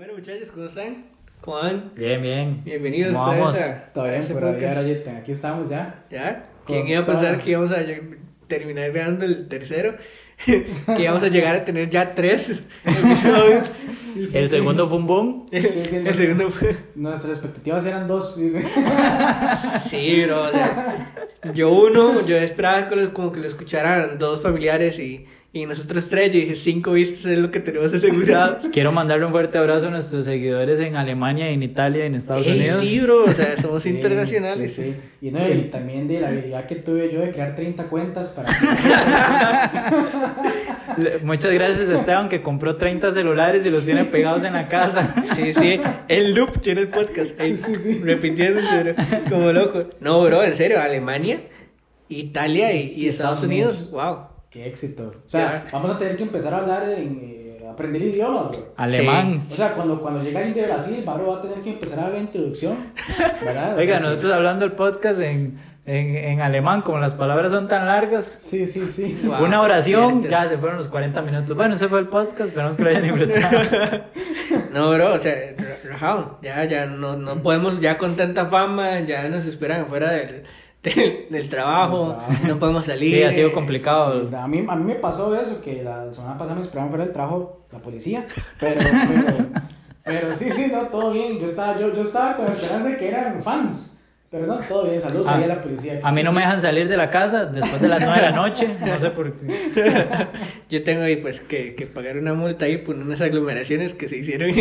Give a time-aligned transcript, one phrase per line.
[0.00, 1.04] Bueno, muchachos, ¿cómo están?
[1.42, 1.92] ¿Cómo van?
[1.94, 2.64] Bien, bien.
[2.64, 3.54] Bienvenidos ¿Cómo vamos?
[3.60, 4.80] a, Todo a bien, por ahí, ahora
[5.18, 6.06] aquí estamos ya.
[6.10, 6.46] ¿Ya?
[6.64, 7.44] Con ¿Quién iba a pensar toda.
[7.44, 7.76] que íbamos a
[8.46, 9.96] terminar grabando el tercero?
[10.46, 13.70] que íbamos a llegar a tener ya tres episodios.
[14.10, 14.56] Sí, sí, El sí.
[14.56, 15.46] segundo fue un boom.
[15.52, 16.74] Sí, sí, el segundo fue...
[16.94, 18.64] Nuestras expectativas eran dos, dice.
[19.90, 20.44] Sí, bro.
[20.44, 21.12] o sea,
[21.52, 26.08] yo uno, yo esperaba que lo- como que lo escucharan dos familiares y, y nosotros
[26.08, 26.28] tres.
[26.32, 28.58] Yo dije, cinco vistas es lo que tenemos asegurado.
[28.72, 32.58] Quiero mandarle un fuerte abrazo a nuestros seguidores en Alemania, en Italia, en Estados Ey,
[32.58, 32.76] Unidos.
[32.78, 33.24] sí, bro.
[33.24, 34.72] O sea, somos Sí, internacionales.
[34.74, 35.26] Sí, sí.
[35.26, 38.48] Y, no, y también de la habilidad que tuve yo de crear 30 cuentas para.
[41.24, 45.14] Muchas gracias a Esteban que compró 30 celulares y los tiene pegados en la casa.
[45.24, 47.38] Sí, sí, el loop tiene el podcast.
[47.40, 48.00] ahí, Sí, sí, sí.
[48.02, 48.94] Repitiéndose, bro,
[49.28, 49.84] como loco.
[50.00, 51.40] No, bro, en serio, Alemania,
[52.08, 53.76] Italia y, y Y Estados Estados Unidos.
[53.82, 53.90] Unidos.
[53.92, 54.18] Wow.
[54.50, 55.12] Qué éxito.
[55.26, 57.20] O sea, vamos a tener que empezar a hablar en.
[57.22, 58.74] eh, aprender idiomas, bro.
[58.76, 59.46] Alemán.
[59.52, 62.02] O sea, cuando, cuando llegue alguien de Brasil, Baro va a tener que empezar a
[62.02, 62.76] dar la introducción.
[63.44, 63.76] ¿Verdad?
[63.78, 67.86] Oiga, Porque- nosotros hablando el podcast en, en, en alemán, como las palabras son tan
[67.86, 68.36] largas.
[68.40, 69.20] Sí, sí, sí.
[69.24, 70.28] Wow, Una oración, cierto.
[70.30, 71.56] ya se fueron los 40 minutos.
[71.56, 74.00] Bueno, ese fue el podcast, esperamos que lo hayan disfrutado.
[74.72, 76.38] No, bro, o sea, ra- rajado.
[76.42, 80.44] Ya, ya no, no podemos, ya con tanta fama, ya nos esperan afuera del,
[80.82, 83.14] del, del trabajo, no podemos salir.
[83.16, 84.28] Sí, ha sido complicado.
[84.28, 87.04] Sí, a, mí, a mí me pasó eso, que la semana pasada me esperaban fuera
[87.04, 88.26] del trabajo la policía,
[88.60, 89.46] pero, pero,
[90.02, 92.96] pero sí, sí, no, todo bien, yo estaba, yo, yo estaba con la esperanza de
[92.96, 93.98] que eran fans,
[94.30, 95.98] pero no, todo bien, saludos Ah, ahí a la policía.
[96.04, 98.30] A mí no me dejan salir de la casa después de las 9 de la
[98.30, 98.68] noche.
[98.86, 99.46] No sé por qué.
[100.68, 104.18] Yo tengo ahí pues que, que pagar una multa ahí por unas aglomeraciones que se
[104.18, 104.50] hicieron.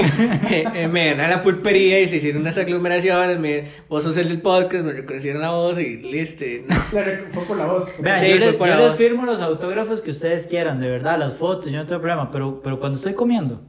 [0.50, 3.38] Eh, me gané la pulpería y se hicieron unas aglomeraciones.
[3.40, 6.46] Me, vos sos el del podcast, me reconocieron la voz y listo.
[6.68, 6.76] No.
[7.30, 7.94] Fue por la voz.
[8.00, 8.98] Vean, Sí, yo, les, por yo la les voz.
[8.98, 12.60] firmo los autógrafos que ustedes quieran, de verdad, las fotos, yo no tengo problema, pero,
[12.64, 13.62] pero cuando estoy comiendo,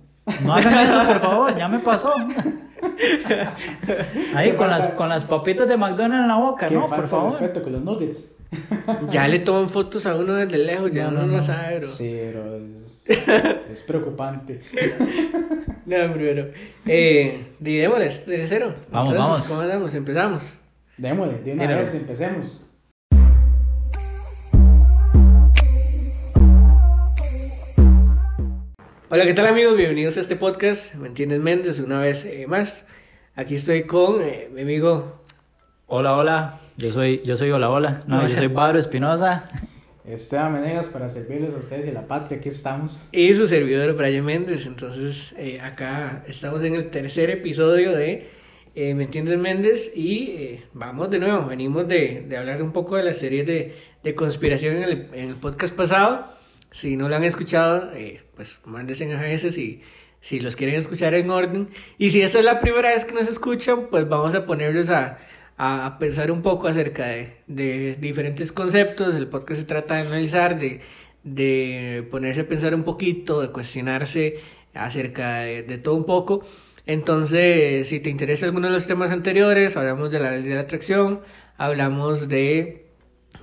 [0.43, 2.15] no hagan eso, por favor, ya me pasó.
[4.35, 6.87] Ahí con las, con las papitas de McDonald's en la boca, ¿no?
[6.89, 7.33] Por favor.
[7.33, 8.31] respeto con los nuggets.
[9.11, 11.89] Ya le toman fotos a uno desde lejos, ya No, uno no, no, sabe, bro.
[11.89, 14.61] Sí, pero es, es preocupante.
[15.87, 16.51] No, bro.
[16.87, 18.75] Eh, démosle, tercero.
[18.93, 19.43] Vamos, Entonces, vamos.
[19.43, 19.95] ¿Cómo andamos?
[19.95, 20.55] Empezamos.
[20.97, 22.65] Démosle, de una vez, empecemos.
[29.13, 29.77] Hola, ¿qué tal amigos?
[29.77, 30.95] Bienvenidos a este podcast.
[30.95, 31.81] ¿Me entiendes, Méndez?
[31.81, 32.87] Una vez eh, más.
[33.35, 35.23] Aquí estoy con eh, mi amigo
[35.89, 38.05] Hola, hola, yo soy, yo soy Hola, hola.
[38.07, 39.51] No, yo soy Pablo Espinosa.
[40.05, 43.09] Esteban Menegas para servirles a ustedes y a la patria, aquí estamos.
[43.11, 44.67] y su servidor Brian Méndez.
[44.67, 48.29] Entonces, eh, acá estamos en el tercer episodio de
[48.77, 49.91] eh, ¿Me entiendes, Méndez?
[49.97, 51.47] Y eh, vamos de nuevo.
[51.47, 55.31] Venimos de, de hablar un poco de la serie de, de conspiración en el, en
[55.31, 56.27] el podcast pasado.
[56.71, 59.83] Si no lo han escuchado, eh, pues mándense a veces si,
[60.21, 61.69] si los quieren escuchar en orden.
[61.99, 65.19] Y si esta es la primera vez que nos escuchan, pues vamos a ponerlos a,
[65.57, 69.15] a, pensar un poco acerca de, de diferentes conceptos.
[69.15, 70.81] El podcast se trata de analizar, de,
[71.25, 74.39] de ponerse a pensar un poquito, de cuestionarse
[74.75, 76.43] acerca de, de todo un poco.
[76.87, 80.63] Entonces, si te interesa alguno de los temas anteriores, hablamos de la ley de la
[80.63, 81.21] atracción,
[81.57, 82.87] hablamos de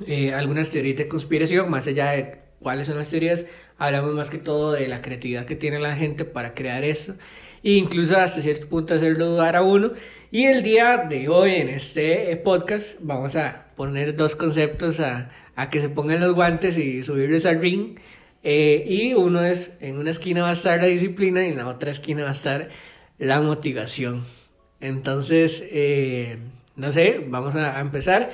[0.05, 3.45] eh, algunas teorías de conspiración, más allá de cuáles son las teorías,
[3.77, 7.15] hablamos más que todo de la creatividad que tiene la gente para crear eso,
[7.63, 9.91] e incluso hasta cierto punto hacerlo dudar a uno.
[10.31, 15.29] Y el día de hoy en este eh, podcast vamos a poner dos conceptos a,
[15.55, 17.97] a que se pongan los guantes y subirles al ring.
[18.43, 21.67] Eh, y uno es, en una esquina va a estar la disciplina y en la
[21.67, 22.69] otra esquina va a estar
[23.17, 24.25] la motivación.
[24.79, 26.37] Entonces, eh,
[26.75, 28.29] no sé, vamos a, a empezar.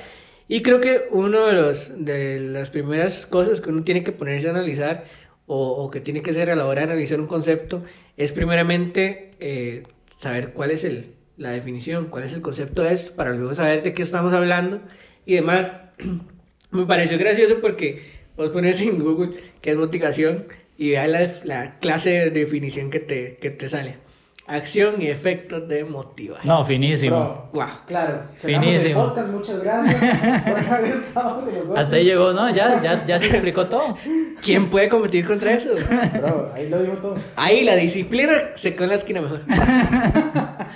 [0.46, 4.48] Y creo que uno de, los, de las primeras cosas que uno tiene que ponerse
[4.48, 5.04] a analizar
[5.46, 7.82] o, o que tiene que hacer a la hora de analizar un concepto
[8.16, 9.82] es primeramente eh,
[10.18, 13.82] saber cuál es el, la definición, cuál es el concepto de esto, para luego saber
[13.82, 14.80] de qué estamos hablando
[15.26, 15.72] y demás.
[16.70, 18.02] Me pareció gracioso porque
[18.36, 19.30] vos pones en Google
[19.60, 24.03] qué es motivación y veas la, la clase de definición que te, que te sale.
[24.46, 26.44] Acción y efectos de motivar.
[26.44, 27.16] No, finísimo.
[27.16, 27.66] Bro, Wow.
[27.86, 29.04] Claro, cerramos el Finísimo.
[29.06, 31.78] podcast, muchas gracias por haber estado con nosotros.
[31.78, 32.50] Hasta ahí llegó, ¿no?
[32.54, 33.96] Ya, ya, ya se explicó todo.
[34.42, 35.70] ¿Quién puede competir contra eso?
[36.20, 37.16] Bro, ahí lo dijo todo.
[37.36, 39.40] Ahí la disciplina se quedó en la esquina mejor.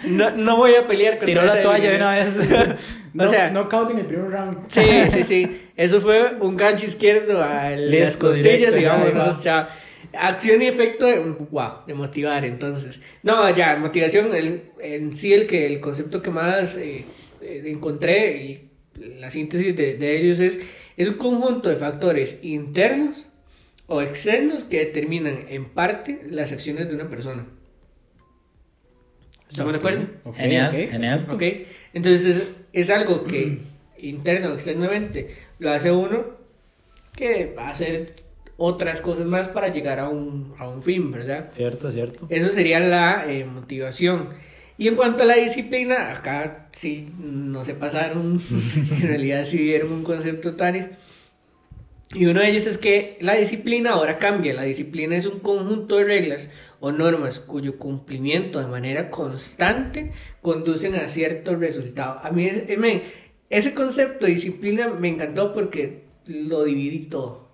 [0.05, 2.37] No, no voy a pelear contra Tiró la toalla de una vez.
[3.14, 4.59] No, O sea- knockout en el primer round.
[4.69, 5.69] Sí, sí, sí.
[5.76, 9.69] Eso fue un gancho izquierdo a las Listo, costillas, directo, digamos, ahí va.
[10.12, 11.06] Acción y efecto,
[11.50, 13.00] wow, de motivar, entonces.
[13.22, 17.05] No, ya, motivación, el- en sí el que el concepto que más eh,
[17.43, 18.70] eh, encontré y
[19.19, 20.58] la síntesis de, de ellos es,
[20.96, 23.26] es un conjunto de factores internos
[23.87, 27.46] o externos que determinan en parte las acciones de una persona.
[29.49, 30.06] ¿Estamos de acuerdo?
[30.25, 30.90] Ok, Genial, ok.
[30.90, 31.26] genial.
[31.31, 31.43] Ok,
[31.94, 33.61] entonces es, es algo que
[33.99, 35.28] interno o externamente
[35.58, 36.37] lo hace uno
[37.16, 38.14] que va a hacer
[38.58, 41.49] otras cosas más para llegar a un, a un fin, ¿verdad?
[41.52, 42.26] Cierto, cierto.
[42.28, 44.28] Eso sería la eh, motivación.
[44.76, 48.38] Y en cuanto a la disciplina, acá sí no se pasaron,
[48.90, 50.88] en realidad sí dieron un concepto tanis.
[52.14, 54.55] Y uno de ellos es que la disciplina ahora cambia.
[54.55, 56.49] La disciplina es un conjunto de reglas
[56.81, 62.25] o normas cuyo cumplimiento de manera constante conducen a ciertos resultados.
[62.25, 63.02] A mí es- eh,
[63.50, 67.48] ese concepto de disciplina me encantó porque lo dividí todo.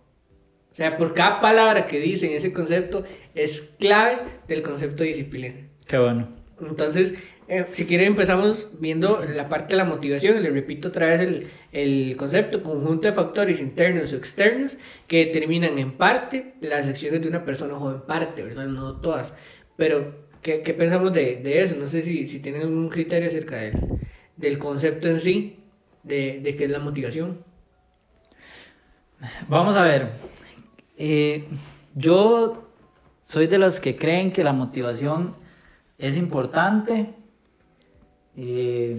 [0.75, 4.19] O sea, por cada palabra que dice en ese concepto es clave
[4.49, 5.55] del concepto de disciplina.
[5.87, 6.29] Qué bueno.
[6.61, 7.15] Entonces,
[7.47, 10.43] eh, si quieren empezamos viendo la parte de la motivación.
[10.43, 14.77] Le repito otra vez el, el concepto, conjunto de factores internos o externos
[15.07, 18.67] que determinan en parte las acciones de una persona o en parte, ¿verdad?
[18.67, 19.33] No todas.
[19.77, 21.77] Pero, ¿qué, qué pensamos de, de eso?
[21.77, 23.75] No sé si, si tienen algún criterio acerca del,
[24.37, 25.61] del concepto en sí,
[26.03, 27.45] de, de qué es la motivación.
[29.47, 30.35] Vamos a ver.
[30.97, 31.49] Eh,
[31.95, 32.65] yo
[33.25, 35.35] soy de los que creen que la motivación
[35.99, 37.15] es importante.
[38.37, 38.99] Eh,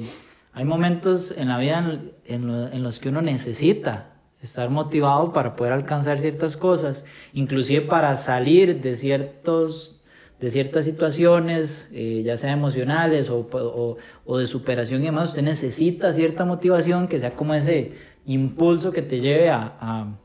[0.54, 4.12] hay momentos en la vida en, en lo- en los que uno necesita
[4.42, 7.04] estar motivado para poder alcanzar ciertas cosas,
[7.34, 9.92] inclusive para salir de ciertos
[10.40, 13.98] de ciertas situaciones, eh, ya sea emocionales o,
[14.38, 17.94] de superación y demás, usted necesita cierta motivación que sea como ese
[18.26, 20.18] impulso que te lleve a-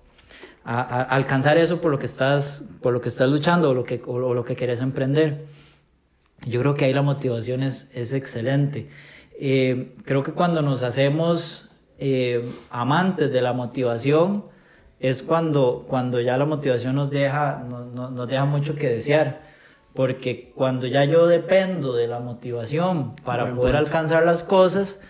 [0.65, 3.85] a- a alcanzar eso por lo que estás, por lo que estás luchando o lo
[3.85, 5.47] que, o, o lo que quieres emprender.
[6.47, 8.89] Yo creo que ahí la motivación es, es excelente.
[9.39, 11.69] Eh, creo que cuando nos hacemos
[11.99, 14.45] eh, amantes de la motivación
[15.01, 19.49] es cuando, cuando ya la motivación nos deja, no- no- nos deja mucho que desear.
[19.95, 23.79] Porque cuando ya yo dependo de la motivación para poder punto.
[23.79, 25.01] alcanzar las cosas,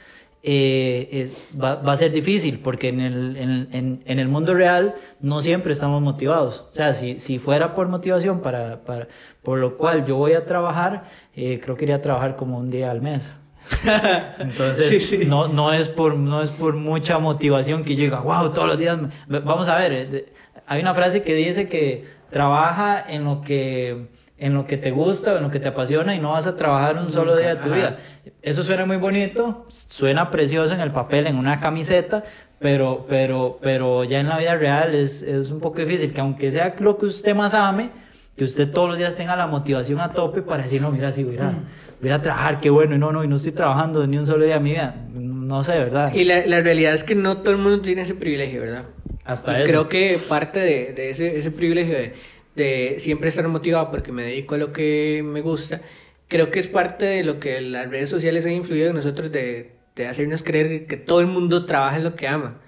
[0.42, 4.54] eh, es- va, va a ser difícil porque en el, en, en- en el mundo
[4.54, 6.64] real no siempre estamos motivados.
[6.68, 9.08] O sea, si, si fuera por motivación, para, para,
[9.42, 11.04] por lo cual yo voy a trabajar,
[11.36, 13.36] eh, creo que iría a trabajar como un día al mes.
[14.38, 15.24] Entonces, Sí, sí.
[15.26, 18.78] No, no, es por, no es por mucha motivación que yo diga, wow, todos los
[18.78, 18.98] días.
[19.28, 19.40] me-".
[19.40, 20.32] Vamos a ver, eh,
[20.66, 24.06] hay una frase que dice que trabaja en lo que,
[24.40, 26.96] en lo que te gusta en lo que te apasiona y no vas a trabajar
[26.96, 27.76] un solo Nunca, día de tu ajá.
[27.76, 27.98] vida.
[28.42, 32.24] Eso suena muy bonito, suena precioso en el papel, en una camiseta,
[32.58, 36.50] pero, pero, pero ya en la vida real es, es un poco difícil, que aunque
[36.50, 37.90] sea lo que usted más ame,
[38.36, 41.22] que usted todos los días tenga la motivación a tope para decir, no, mira, sí,
[41.24, 41.54] voy a, a-
[42.00, 44.44] voy a trabajar, qué bueno, y no, no, y no estoy trabajando ni un solo
[44.46, 46.14] día de mi vida, no sé, ¿verdad?
[46.14, 48.84] Y la, la realidad es que no todo el mundo tiene ese privilegio, ¿verdad?
[49.24, 49.70] Hasta Y eso.
[49.70, 52.14] creo que parte de, de ese, ese privilegio de,
[52.60, 55.80] de siempre estar motivado porque me dedico a lo que me gusta,
[56.28, 59.72] creo que es parte de lo que las redes sociales han influido en nosotros de,
[59.96, 62.60] de hacernos creer que todo el mundo trabaja en lo que ama.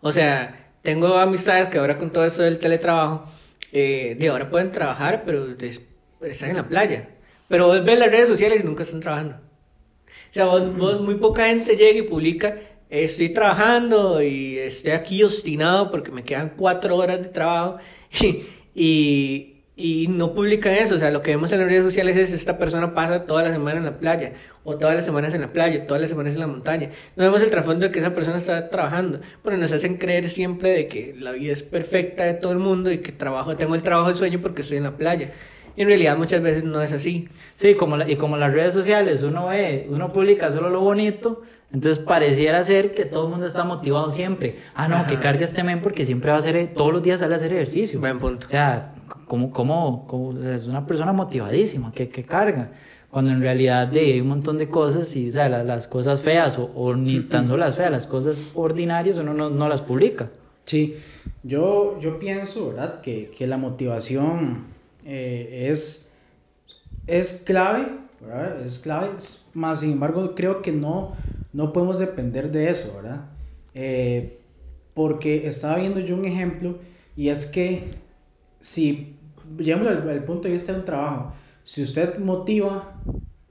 [0.00, 3.24] O sea, tengo amistades que ahora con todo esto del teletrabajo,
[3.72, 5.80] eh, de ahora pueden trabajar, pero des-
[6.22, 7.08] están en la playa.
[7.48, 9.36] Pero vos ves las redes sociales y nunca están trabajando.
[10.30, 12.48] O sea, vos- vos- muy poca gente llega y publica,
[12.90, 17.78] "Eh, estoy trabajando y estoy aquí obstinado porque me quedan cuatro horas de trabajo
[18.22, 18.42] y,
[18.76, 20.94] y, y no publican eso.
[20.94, 23.50] O sea, lo que vemos en las redes sociales es esta persona pasa toda la
[23.50, 24.34] semana en la playa,
[24.64, 26.90] o todas las semanas en la playa, todas las semanas en la montaña.
[27.16, 30.70] No vemos el trasfondo de que esa persona está trabajando, pero nos hacen creer siempre
[30.70, 33.82] de que la vida es perfecta de todo el mundo y que trabajo, tengo el
[33.82, 35.32] trabajo del sueño porque estoy en la playa.
[35.74, 37.28] Y en realidad muchas veces no es así.
[37.56, 41.42] Sí, como y como las redes sociales, uno ve, uno publica solo lo bonito,
[41.72, 44.60] entonces pareciera ser que todo el mundo está motivado siempre.
[44.74, 45.06] Ah, no, Ajá.
[45.08, 47.52] que cargue este men porque siempre va a hacer, todos los días sale a hacer
[47.52, 48.00] ejercicio.
[48.00, 48.46] Buen punto.
[48.46, 48.94] O sea,
[49.26, 52.70] como, como, como- es una persona motivadísima que, que carga.
[53.10, 56.20] Cuando en realidad de, hay un montón de cosas y o sea, las, las cosas
[56.22, 59.80] feas o, o ni tan solo las feas, las cosas ordinarias uno no, no las
[59.80, 60.28] publica.
[60.64, 60.96] Sí,
[61.42, 63.00] yo, yo pienso, ¿verdad?
[63.00, 64.66] Que, que la motivación
[65.04, 66.10] eh, es,
[67.06, 67.86] es clave,
[68.20, 68.60] ¿verdad?
[68.64, 69.08] Es clave,
[69.54, 71.12] más sin embargo creo que no,
[71.56, 73.30] no podemos depender de eso, ¿verdad?
[73.72, 74.40] Eh,
[74.92, 76.78] porque estaba viendo yo un ejemplo
[77.16, 77.94] y es que
[78.60, 79.16] si,
[79.58, 81.32] llevémoslo al, al punto de vista de un trabajo,
[81.62, 83.00] si usted motiva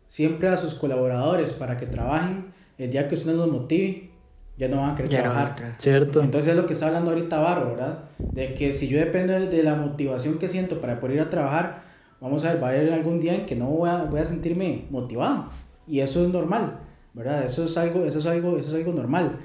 [0.06, 4.12] siempre a sus colaboradores para que trabajen, el día que usted no los motive,
[4.56, 5.76] ya no van a querer Ya trabajar.
[5.80, 6.22] ¿Cierto?
[6.22, 8.04] Entonces es lo que está hablando ahorita Barro, ¿verdad?
[8.20, 11.82] De que si yo dependo de la motivación que siento para poder ir a trabajar,
[12.22, 14.26] vamos a ver, va a haber algún día en que no voy a, voy a
[14.26, 15.50] sentirme motivado.
[15.88, 16.85] Y eso es normal,
[17.16, 17.46] ¿verdad?
[17.46, 19.40] Eso es algo, eso es algo, eso es algo normal.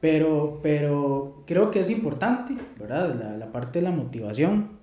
[0.00, 3.14] Pero, pero creo que es importante, ¿verdad?
[3.14, 4.80] La, la parte de la motivación,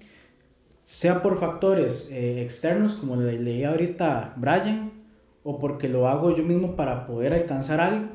[0.83, 4.91] sea por factores eh, externos, como le leía ahorita Brian,
[5.43, 8.07] o porque lo hago yo mismo para poder alcanzar algo,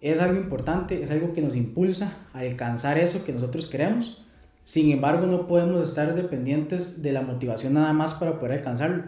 [0.00, 4.22] es algo importante, es algo que nos impulsa a alcanzar eso que nosotros queremos.
[4.62, 9.04] Sin embargo, no podemos estar dependientes de la motivación nada más para poder alcanzarlo,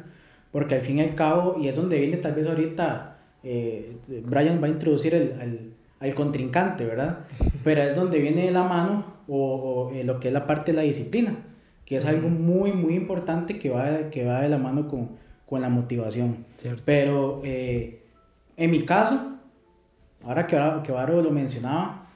[0.50, 4.61] porque al fin y al cabo, y es donde viene tal vez ahorita, eh, Brian
[4.62, 5.61] va a introducir el, al,
[6.00, 7.21] al, contrincante, ¿verdad?
[7.64, 9.54] Pero es donde viene de la mano o,
[9.90, 11.37] o eh, lo que es la parte de la disciplina,
[11.85, 15.11] que es algo muy, muy importante que va, que va de la mano con,
[15.47, 16.45] con la motivación.
[16.59, 16.83] Cierto.
[16.85, 18.02] Pero eh,
[18.57, 19.38] en mi caso,
[20.25, 22.07] ahora que, que Varo lo mencionaba,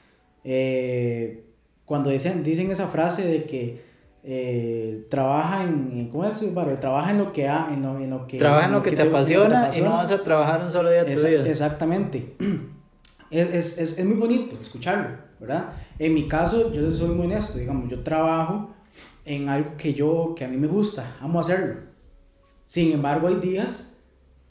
[1.85, 3.92] cuando dicen, dicen esa frase de que
[4.25, 6.79] eh, trabaja en, ¿cómo es, Varo?
[6.79, 8.97] Trabaja en lo que, ha, en lo, en lo que, trabaja en lo que, te,
[8.97, 11.31] te, apasiona, te, apasiona, y no vas a trabajar un solo día de tu es,
[11.31, 11.49] vida.
[11.49, 12.37] Exactamente.
[13.31, 15.73] Es, es, es, muy bonito escucharlo, ¿verdad?
[15.99, 18.75] En mi caso, yo soy muy honesto, digamos, yo trabajo
[19.25, 21.77] en algo que yo, que a mí me gusta, amo hacerlo.
[22.67, 23.92] Sin embargo, hay días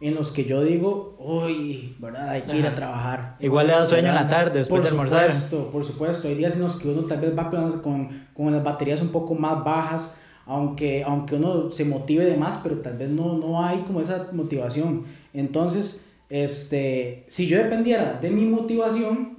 [0.01, 2.29] en los que yo digo, uy, ¿verdad?
[2.29, 3.37] Hay que ir a trabajar.
[3.39, 5.25] Igual le da sueño en la tarde después por de almorzar.
[5.25, 6.27] Por supuesto, por supuesto.
[6.27, 9.09] Hay días en los que uno tal vez va con, con, con, las baterías un
[9.09, 10.15] poco más bajas,
[10.47, 14.29] aunque, aunque uno se motive de más, pero tal vez no, no hay como esa
[14.31, 15.05] motivación.
[15.33, 19.37] Entonces, este, si yo dependiera de mi motivación,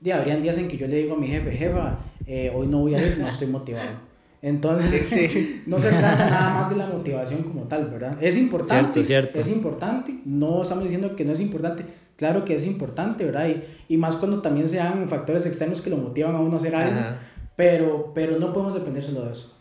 [0.00, 2.78] ya habrían días en que yo le digo a mi jefe, jefa, eh, hoy no
[2.78, 4.09] voy a ir, no estoy motivado.
[4.42, 5.62] Entonces, sí, sí.
[5.66, 8.16] no se trata nada más de la motivación como tal, ¿verdad?
[8.22, 9.40] Es importante, cierto, cierto.
[9.40, 11.84] es importante, no estamos diciendo que no es importante,
[12.16, 13.48] claro que es importante, ¿verdad?
[13.48, 16.74] Y, y más cuando también sean factores externos que lo motivan a uno a hacer
[16.74, 17.00] algo,
[17.56, 19.56] pero, pero no podemos depender solo de eso.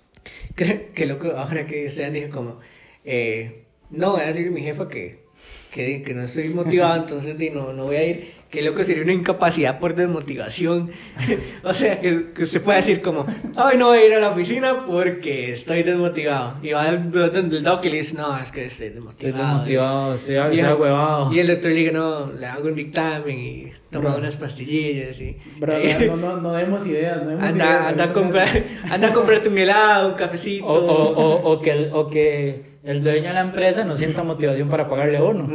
[0.55, 2.59] Creo que loco, ahora que ustedes dije como,
[3.03, 5.25] eh, no voy a decir a mi jefa que,
[5.71, 8.39] que, que no estoy motivado, entonces no, no voy a ir.
[8.49, 10.91] Que loco sería una incapacidad por desmotivación.
[11.63, 14.29] o sea, que, que usted puede decir como, hoy no voy a ir a la
[14.29, 16.55] oficina porque estoy desmotivado.
[16.63, 19.29] Y va donde el doctor y le dice, no, es que estoy desmotivado.
[19.29, 21.33] Estoy desmotivado, estoy, estoy huevado.
[21.33, 25.37] Y el doctor le dice, no, le hago un dictamen y toma unas pastillillas y...
[25.59, 25.73] Bro,
[26.07, 27.87] no, no, no demos ideas, no demos anda, ideas.
[27.87, 28.47] Anda a, comprar,
[28.89, 30.65] anda a comprarte un helado, un cafecito.
[30.65, 34.69] O, o, o, o que, o que el dueño de la empresa no sienta motivación
[34.69, 35.47] para pagarle a uno.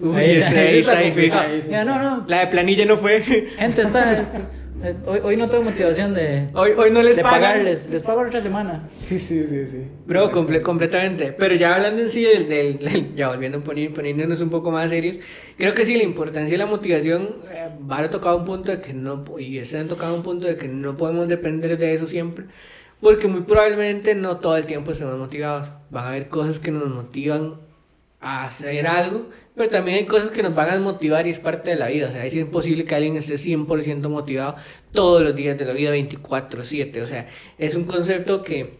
[0.00, 1.40] Uy, ahí, ahí, ahí está difícil.
[1.70, 2.24] Ya, no, no.
[2.26, 3.22] La de planilla no fue.
[3.22, 4.40] Gente, está, está
[5.06, 7.40] hoy, hoy, no tengo motivación de, hoy, hoy no les de pagan.
[7.40, 7.88] pagarles.
[7.90, 8.88] Les pago otra semana.
[8.94, 9.86] Sí, sí, sí, sí.
[10.06, 11.32] Bro, comple completamente.
[11.32, 14.90] Pero ya hablando en sí del, del, del ya volviendo poner, poniéndonos un poco más
[14.90, 15.18] serios,
[15.56, 18.80] creo que sí, la importancia de la motivación, eh, Varo ha tocado un punto de
[18.80, 22.06] que no, y este han tocado un punto de que no podemos depender de eso
[22.06, 22.46] siempre.
[23.00, 25.70] Porque muy probablemente no todo el tiempo estemos motivados.
[25.90, 27.56] Van a haber cosas que nos motivan
[28.22, 31.76] hacer algo, pero también hay cosas que nos van a motivar y es parte de
[31.76, 32.08] la vida.
[32.08, 34.56] O sea, es imposible que alguien esté 100% motivado
[34.92, 37.02] todos los días de la vida 24/7.
[37.02, 37.26] O sea,
[37.58, 38.78] es un concepto que,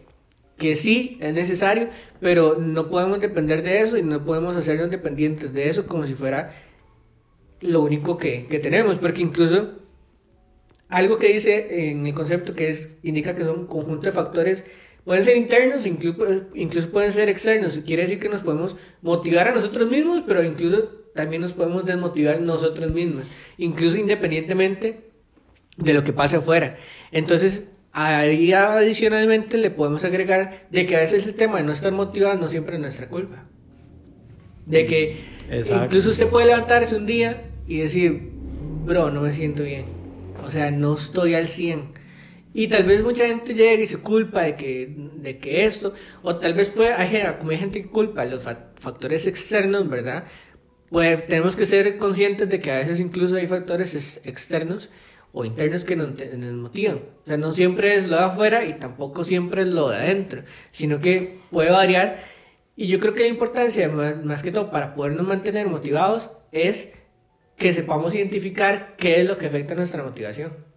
[0.57, 1.89] que sí es necesario,
[2.21, 6.15] pero no podemos depender de eso y no podemos hacernos dependientes de eso como si
[6.15, 6.51] fuera
[7.59, 8.97] lo único que, que tenemos.
[8.97, 9.83] Porque incluso
[10.87, 14.63] algo que dice en el concepto que es, indica que son un conjunto de factores,
[15.05, 17.79] pueden ser internos, incluso, incluso pueden ser externos.
[17.85, 20.83] Quiere decir que nos podemos motivar a nosotros mismos, pero incluso
[21.13, 23.25] también nos podemos desmotivar nosotros mismos,
[23.57, 25.11] incluso independientemente
[25.77, 26.75] de lo que pase afuera.
[27.11, 31.91] Entonces, ahí adicionalmente le podemos agregar de que a veces el tema de no estar
[31.91, 33.45] motivado no siempre es nuestra culpa.
[34.65, 35.17] De que
[35.49, 35.85] Exacto.
[35.85, 38.31] incluso usted puede levantarse un día y decir,
[38.85, 39.85] bro, no me siento bien.
[40.43, 42.02] O sea, no estoy al 100.
[42.53, 46.35] Y tal vez mucha gente llega y se culpa de que, de que esto, o
[46.37, 46.93] tal vez puede,
[47.39, 50.25] como hay gente que culpa los factores externos, ¿verdad?
[50.89, 54.91] Pues tenemos que ser conscientes de que a veces incluso hay factores externos
[55.31, 57.01] o internos que nos, nos motivan.
[57.23, 60.43] O sea, no siempre es lo de afuera y tampoco siempre es lo de adentro,
[60.71, 62.19] sino que puede variar.
[62.75, 66.93] Y yo creo que la importancia, más, más que todo, para podernos mantener motivados, es
[67.57, 70.72] que sepamos identificar qué es lo que afecta nuestra motivación.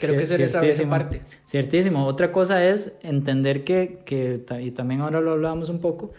[0.00, 1.22] Creo que esa es esa parte.
[1.46, 2.06] Ciertísimo.
[2.06, 6.12] Otra cosa es entender que, que, y también ahora lo hablábamos un poco,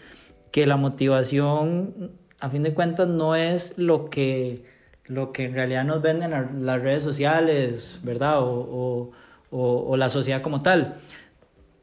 [0.50, 4.64] que la motivación, a fin de cuentas, no es lo que,
[5.06, 6.30] lo que en realidad nos venden
[6.64, 8.40] las redes sociales, ¿verdad?
[8.40, 9.10] O, o,
[9.50, 10.96] o, o la sociedad como tal.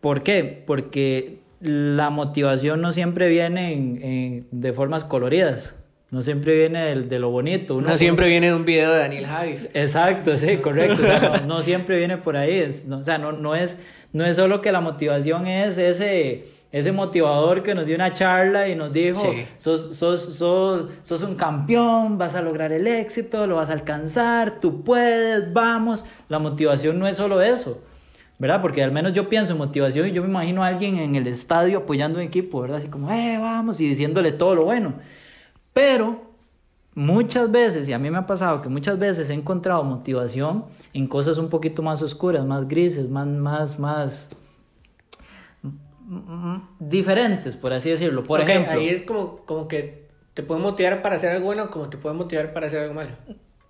[0.01, 0.63] ¿Por qué?
[0.65, 5.75] Porque la motivación no siempre viene en, en, de formas coloridas.
[6.11, 7.75] No siempre viene de, de lo bonito.
[7.75, 9.67] Uno no siempre viene de un video de Daniel Javif.
[9.73, 11.03] Exacto, sí, correcto.
[11.03, 12.57] O sea, no, no, siempre viene por ahí.
[12.59, 13.79] Es, no, o sea, no, no, es,
[14.11, 18.67] no es solo que la motivación es ese, ese motivador que nos dio una charla
[18.67, 19.45] y nos dijo, sí.
[19.55, 24.59] sos, sos, sos, sos un campeón, vas a lograr el éxito, lo vas a alcanzar,
[24.59, 26.05] tú puedes, vamos.
[26.27, 27.83] La motivación no es solo eso.
[28.39, 28.61] ¿verdad?
[28.61, 31.27] Porque al menos yo pienso en motivación y yo me imagino a alguien en el
[31.27, 32.77] estadio apoyando a un equipo, ¿verdad?
[32.77, 34.93] Así como, eh, vamos, y diciéndole todo lo bueno.
[35.73, 36.21] Pero
[36.95, 41.07] muchas veces, y a mí me ha pasado que muchas veces he encontrado motivación en
[41.07, 44.29] cosas un poquito más oscuras, más grises, más, más, más
[45.61, 48.23] mm, diferentes, por así decirlo.
[48.23, 51.69] Por Ok, ejemplo, ahí es como, como que te puede motivar para hacer algo bueno,
[51.69, 53.11] como te puede motivar para hacer algo malo.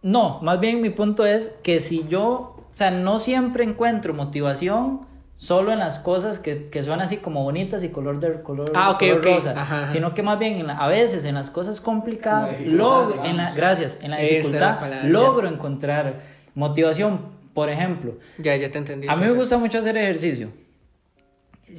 [0.01, 5.07] no, más bien mi punto es que si yo, o sea, no siempre encuentro motivación
[5.39, 8.97] solo en las cosas que, que son así como bonitas y color de color, Ah,
[8.99, 9.91] color rosa, Ajá, ajá.
[9.93, 13.37] sino que más bien en la- a veces en las cosas complicadas, la logro, en
[13.37, 15.07] la, gracias, en la dificultad, palabra.
[15.07, 16.15] logro encontrar
[16.55, 17.39] motivación.
[17.53, 19.07] Por ejemplo, Ya, ya te entendí.
[19.07, 20.49] a mí me gusta mucho hacer ejercicio.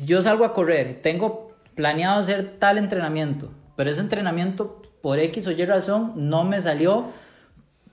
[0.06, 5.50] Yo salgo a correr, tengo planeado hacer tal entrenamiento, pero ese entrenamiento por X o
[5.50, 7.10] Y razón no me salió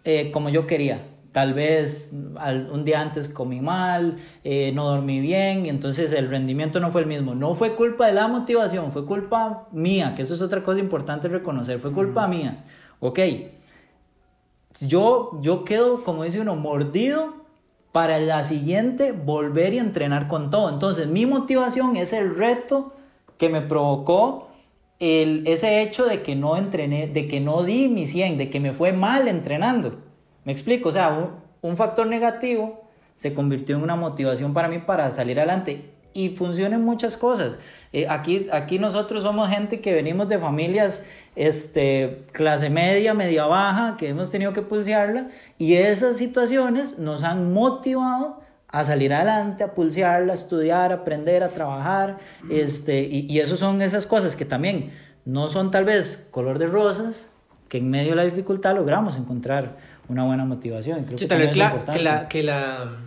[0.06, 1.02] eh, como yo quería.
[1.38, 6.30] Tal vez al- un día antes comí mal, eh, no dormí bien y entonces el
[6.30, 7.36] rendimiento no fue el mismo.
[7.36, 11.28] No fue culpa de la motivación, fue culpa mía, que eso es otra cosa importante
[11.28, 12.66] reconocer, fue culpa mía.
[13.00, 13.20] Ok,
[14.82, 17.34] yo, yo quedo, como dice uno, mordido
[17.92, 20.70] para la siguiente volver y entrenar con todo.
[20.70, 22.94] Entonces, mi motivación es el reto
[23.38, 24.50] que me provocó
[25.00, 28.60] el, ese hecho de que no entrené, de que no di mi 100, de que
[28.60, 30.00] me fue mal entrenando.
[30.48, 30.88] ¿Me explico?
[30.88, 32.88] O sea, un, factor negativo
[33.18, 35.92] se convirtió en una motivación para mí para salir adelante.
[36.14, 37.58] Y funcionan muchas cosas.
[37.92, 41.04] Eh, aquí, aquí nosotros somos gente que venimos de familias
[41.36, 45.28] este, clase media, media baja, que hemos tenido que pulsearla.
[45.58, 48.40] Y esas situaciones nos han motivado
[48.70, 52.20] a salir adelante, a pulsearla, a estudiar, a aprender, a trabajar.
[52.50, 54.94] Este, y, y eso son esas cosas que también
[55.26, 57.28] no son tal vez color de rosas,
[57.68, 61.06] que en medio de la dificultad logramos encontrar una buena motivación.
[61.06, 62.04] Creo Sí, que tal vez la, que importante.
[62.04, 62.98] la, que la...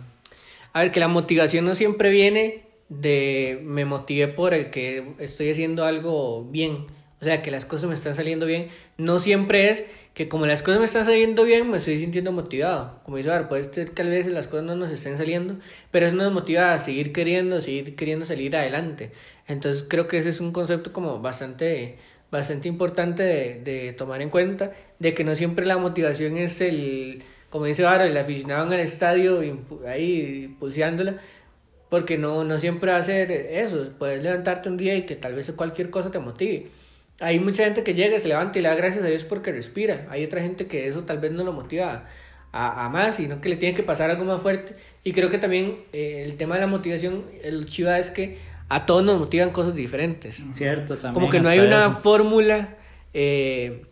[0.73, 5.49] A ver, que la motivación no siempre viene de me motivé por el que estoy
[5.51, 6.85] haciendo algo bien.
[7.19, 8.67] O sea, que las cosas me están saliendo bien.
[8.97, 12.99] No siempre es que como las cosas me están saliendo bien, me estoy sintiendo motivado.
[13.03, 15.57] Como dice, ahora, puede ser que a veces las cosas no nos estén saliendo,
[15.91, 19.11] pero eso nos motiva a seguir queriendo, a seguir queriendo salir adelante.
[19.47, 21.97] Entonces creo que ese es un concepto como bastante,
[22.31, 27.23] bastante importante de, de tomar en cuenta, de que no siempre la motivación es el,
[27.49, 29.41] como dice ahora, el aficionado en el estadio
[29.85, 31.17] ahí pulseándola,
[31.89, 35.35] porque no, no siempre va a ser eso, puedes levantarte un día y que tal
[35.35, 36.67] vez cualquier cosa te motive.
[37.19, 40.07] Hay mucha gente que llega, se levanta y le da gracias a Dios porque respira.
[40.09, 42.07] Hay otra gente que eso tal vez no lo motiva
[42.53, 44.73] a, a más, sino que le tiene que pasar algo más fuerte.
[45.03, 48.39] Y creo que también eh, el tema de la motivación, el chiva es que
[48.73, 50.43] a todos nos motivan cosas diferentes.
[50.53, 51.13] Cierto, también.
[51.13, 51.97] Como que no hay una eso.
[51.97, 52.77] fórmula
[53.13, 53.85] eh,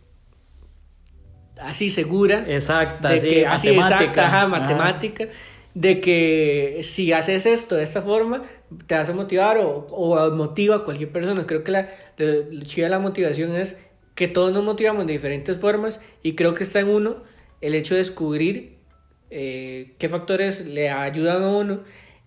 [1.60, 4.00] así segura Exacta, de sí, que así matemática.
[4.00, 4.48] exacta, ajá, Ajá.
[4.48, 5.28] matemática,
[5.74, 8.42] de que si haces esto de esta forma,
[8.86, 11.46] te vas a motivar o, o motiva a cualquier persona.
[11.46, 13.76] Creo que la, lo, lo chido de la motivación es
[14.14, 17.22] que todos nos motivamos de diferentes formas y creo que está en uno
[17.60, 18.78] el hecho de descubrir
[19.30, 21.80] eh, qué factores le ayudan a uno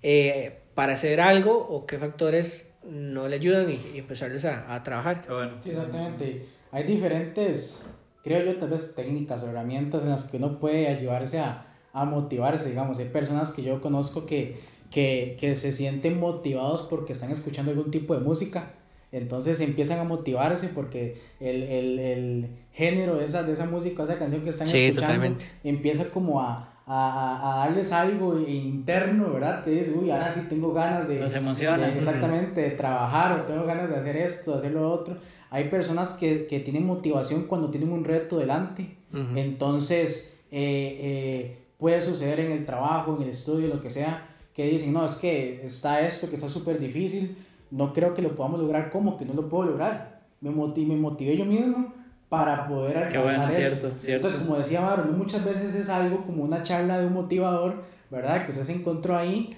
[0.04, 4.84] eh, para hacer algo o qué factores no le ayudan y, y empezarles a, a
[4.84, 5.26] trabajar.
[5.30, 5.54] Bueno.
[5.62, 6.48] Sí, exactamente.
[6.72, 7.90] Hay diferentes,
[8.24, 12.06] creo yo, tal vez técnicas o herramientas en las que uno puede ayudarse a, a
[12.06, 13.00] motivarse, digamos.
[13.00, 14.60] Hay personas que yo conozco que,
[14.90, 18.74] que, que se sienten motivados porque están escuchando algún tipo de música.
[19.12, 24.18] Entonces empiezan a motivarse porque el, el, el género de esa, de esa música, esa
[24.18, 25.46] canción que están Sí, escuchando, totalmente.
[25.64, 29.64] empieza como a, a, a darles algo interno, ¿verdad?
[29.64, 31.20] Que dice, uy, ahora sí tengo ganas de...
[31.20, 31.88] Los emociona.
[31.88, 35.18] de- exactamente, de trabajar o tengo ganas de hacer esto, de hacer lo otro.
[35.50, 38.98] Hay personas que, que tienen motivación cuando tienen un reto delante.
[39.14, 39.38] Ujú.
[39.38, 44.66] Entonces, eh, eh, puede suceder en el trabajo, en el estudio, lo que sea, que
[44.68, 47.38] dicen, no, es que está esto que está súper difícil,
[47.72, 50.22] no creo que lo podamos lograr, ¿cómo que no lo puedo lograr?
[50.42, 51.94] Me, moti- me motivé yo mismo
[52.34, 53.56] para poder alcanzar bueno, eso.
[53.56, 54.28] cierto, cierto.
[54.28, 57.84] Entonces, como decía Maro, no muchas veces es algo como una charla de un motivador,
[58.10, 58.44] ¿verdad?
[58.46, 59.56] Que usted se encontró ahí,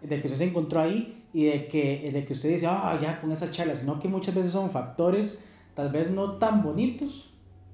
[0.00, 3.20] de que usted se encontró ahí y de que, de que usted dice, ah, ya
[3.20, 5.42] con esa charla, sino que muchas veces son factores
[5.74, 7.28] tal vez no tan bonitos,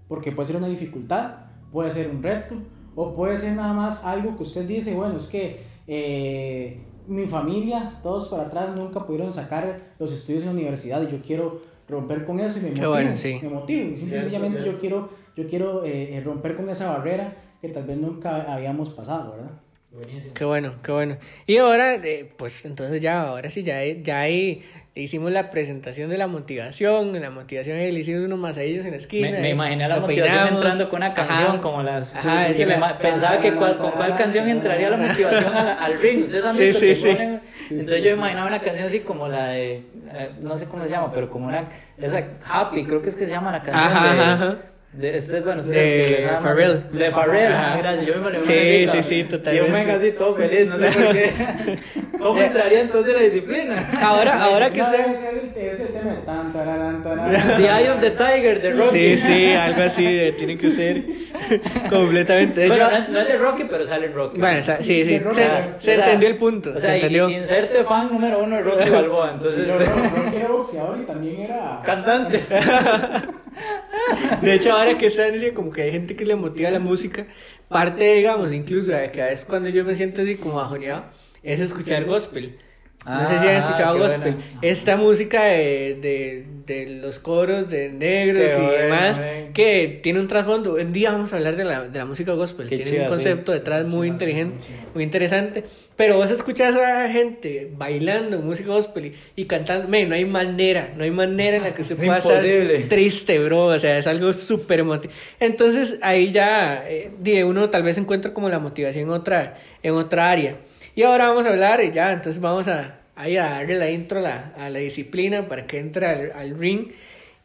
[0.08, 1.34] porque puede ser una dificultad,
[1.70, 2.54] puede ser un reto,
[2.94, 7.98] o puede ser nada más algo que usted dice, bueno, es que eh, mi familia,
[8.02, 12.24] todos para atrás, nunca pudieron sacar los estudios en la universidad y yo quiero romper
[12.24, 13.38] con eso y me motivo, bueno, sí.
[13.42, 17.36] me motivo, y simple sencillamente yo quiero, yo quiero eh, eh, romper con esa barrera
[17.60, 19.60] que tal vez nunca habíamos pasado, ¿verdad?
[19.90, 20.34] Buenísimo.
[20.34, 21.16] Qué bueno, qué bueno.
[21.46, 24.62] Y ahora, eh, pues entonces ya, ahora sí, ya, ya ahí
[24.94, 29.30] hicimos la presentación de la motivación, la motivación le hicimos unos masadillos en la esquina.
[29.30, 30.62] Me, me imaginé a la motivación peinamos.
[30.62, 31.60] entrando con una canción Ajá.
[31.62, 32.14] como las...
[32.14, 36.00] Ajá, esa me la- pensaba que cuál- con cuál canción entraría la motivación al, al
[36.00, 36.22] ring.
[36.22, 37.08] ¿Ustedes han Sí, visto sí, sí.
[37.14, 37.40] ponen?
[37.70, 39.72] Entonces yo imaginaba una canción así como la de...
[40.12, 41.66] eh, no sé cómo se llama, pero como una...
[41.96, 44.56] Esa Happy, creo que es que se llama la canción Ajá, de...
[44.90, 46.84] De, este, bueno, este De es el Pharrell.
[46.92, 47.74] De Ajá.
[47.74, 48.06] ah, gracias.
[48.06, 49.28] Yo me Sí, sí, sí, cabrón.
[49.28, 49.54] totalmente.
[49.54, 51.78] Y un men así todo feliz, no sé por qué.
[52.18, 53.90] ¿Cómo entraría entonces la disciplina?
[54.00, 54.96] Ahora, ahora que se...
[54.96, 57.56] el, ese tema de tan, tararán, tararán.
[57.58, 58.90] The Eye of the Tiger de Rocky.
[58.98, 61.04] Sí, sí, algo así de- tiene que ser
[61.90, 62.66] completamente.
[62.68, 64.40] Bueno, no, no es de Rocky, pero sale en Rocky.
[64.40, 66.80] bueno, o sea, sí, sí, se, sea, se o sea, entendió el punto, O se
[66.80, 67.28] sea, entendió.
[67.28, 69.66] y- inserte fan número uno de Rocky Balboa, entonces.
[69.68, 71.82] Yo, Rocky era boxeador y también era.
[71.84, 72.42] Cantante.
[74.42, 77.26] De hecho, ahora que están diciendo como que hay gente que le motiva la música,
[77.68, 81.04] parte, digamos, incluso de que a veces cuando yo me siento así como bajoneado,
[81.42, 82.58] es escuchar gospel.
[83.06, 84.20] No sé si han Ah, escuchado qué gospel.
[84.34, 84.38] buena.
[84.60, 89.20] Esta música de, de, de los coros de negros Qué y bueno, demás,
[89.54, 90.74] que tiene un trasfondo.
[90.74, 92.68] Un día vamos a hablar de la, de la música gospel.
[92.68, 94.56] Qué tiene chiva, un concepto detrás muy inteligente,
[94.94, 95.64] muy interesante.
[95.96, 99.88] Pero vos escuchás a gente bailando música gospel y, y cantando.
[99.88, 102.42] Men, no hay manera, no hay manera en la que se Es pueda estar
[102.88, 103.66] triste, bro.
[103.66, 105.14] O sea, es algo súper emotivo.
[105.40, 110.30] Entonces ahí ya eh, uno tal vez encuentra como la motivación en otra, en otra
[110.30, 110.56] área.
[110.98, 114.22] Y ahora vamos a hablar, y ya, entonces vamos a, a darle la intro a
[114.22, 116.88] la, a la disciplina para que entre al, al ring.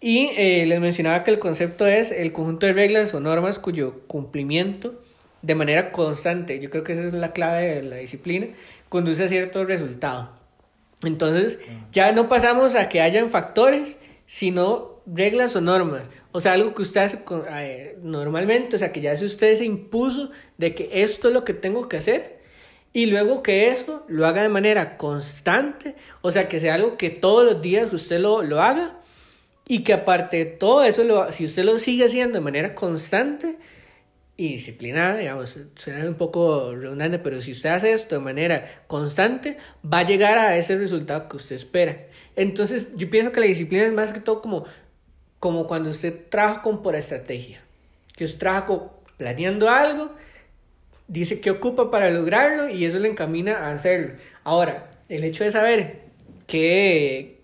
[0.01, 4.07] Y eh, les mencionaba que el concepto es el conjunto de reglas o normas cuyo
[4.07, 4.99] cumplimiento
[5.43, 8.47] de manera constante, yo creo que esa es la clave de la disciplina,
[8.89, 10.31] conduce a cierto resultado.
[11.03, 11.59] Entonces,
[11.91, 16.01] ya no pasamos a que hayan factores, sino reglas o normas.
[16.31, 17.19] O sea, algo que usted hace
[17.51, 21.45] eh, normalmente, o sea, que ya si usted se impuso de que esto es lo
[21.45, 22.41] que tengo que hacer,
[22.93, 27.09] y luego que eso lo haga de manera constante, o sea, que sea algo que
[27.09, 28.99] todos los días usted lo, lo haga,
[29.67, 33.57] y que aparte de todo eso, si usted lo sigue haciendo de manera constante,
[34.35, 39.57] y disciplinada, digamos, suena un poco redundante, pero si usted hace esto de manera constante,
[39.85, 42.07] va a llegar a ese resultado que usted espera.
[42.35, 44.65] Entonces, yo pienso que la disciplina es más que todo como,
[45.39, 47.61] como cuando usted trabaja con por estrategia,
[48.15, 50.15] que usted trabaja con, planeando algo,
[51.07, 54.15] dice que ocupa para lograrlo y eso le encamina a hacerlo.
[54.43, 56.01] Ahora, el hecho de saber
[56.47, 57.41] qué,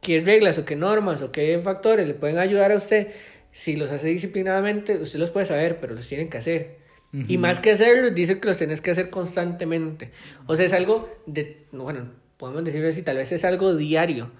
[0.00, 3.08] qué reglas o qué normas o qué factores le pueden ayudar a usted,
[3.52, 6.84] si los hace disciplinadamente, usted los puede saber, pero los tienen que hacer.
[7.28, 10.10] Y más que hacerlos, dice que los tienes que hacer constantemente.
[10.46, 14.32] O sea, es algo de, bueno, podemos decirlo así, tal vez es algo diario.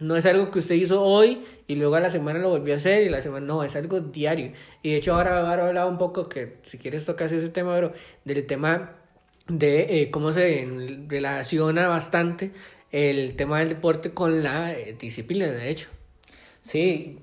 [0.00, 2.78] No es algo que usted hizo hoy y luego a la semana lo volvió a
[2.78, 4.52] hacer y la semana, no, es algo diario.
[4.82, 7.92] Y de hecho ahora, ahora hablado un poco, que si quieres tocar ese tema, pero
[8.24, 8.96] del tema
[9.46, 10.66] de eh, cómo se
[11.06, 12.52] relaciona bastante
[12.92, 15.88] el tema del deporte con la eh, disciplina, de hecho.
[16.62, 17.18] Sí,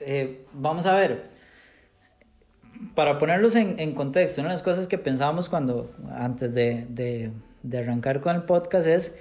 [0.00, 1.30] eh, vamos a ver.
[2.94, 7.30] Para ponerlos en, en contexto, una de las cosas que pensábamos cuando, antes de, de,
[7.62, 9.18] de arrancar con el podcast es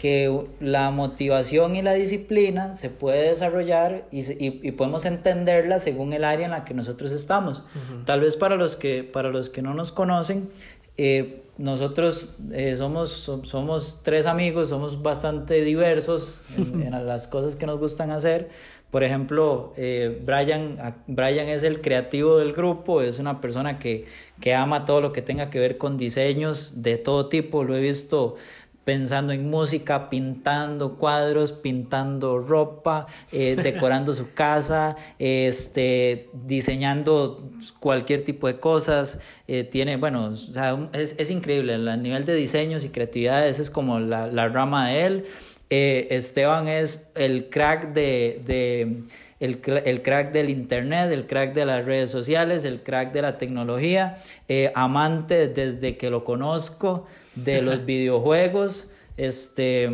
[0.00, 6.14] que la motivación y la disciplina se puede desarrollar y, y, y podemos entenderla según
[6.14, 7.62] el área en la que nosotros estamos.
[8.06, 10.48] Tal vez para los que, para los que no nos conocen,
[10.96, 17.54] eh, nosotros eh, somos, som- somos tres amigos, somos bastante diversos en, en las cosas
[17.54, 18.48] que nos gustan hacer.
[18.90, 24.06] Por ejemplo, eh, Brian, a- Brian es el creativo del grupo, es una persona que,
[24.40, 27.62] que ama todo lo que tenga que ver con diseños de todo tipo.
[27.64, 28.36] Lo he visto
[28.84, 38.46] pensando en música, pintando cuadros, pintando ropa, eh, decorando su casa, este, diseñando cualquier tipo
[38.46, 39.20] de cosas.
[39.48, 41.74] eh, tiene, bueno, o sea, un- es, es increíble.
[41.74, 45.24] El nivel de diseños y creatividad, esa es como la, la rama de él.
[45.70, 49.02] Eh, Esteban es el crack de, de
[49.40, 53.38] el, el crack del internet, el crack de las redes sociales, el crack de la
[53.38, 57.06] tecnología, eh, amante desde que lo conozco
[57.44, 59.88] de los videojuegos, este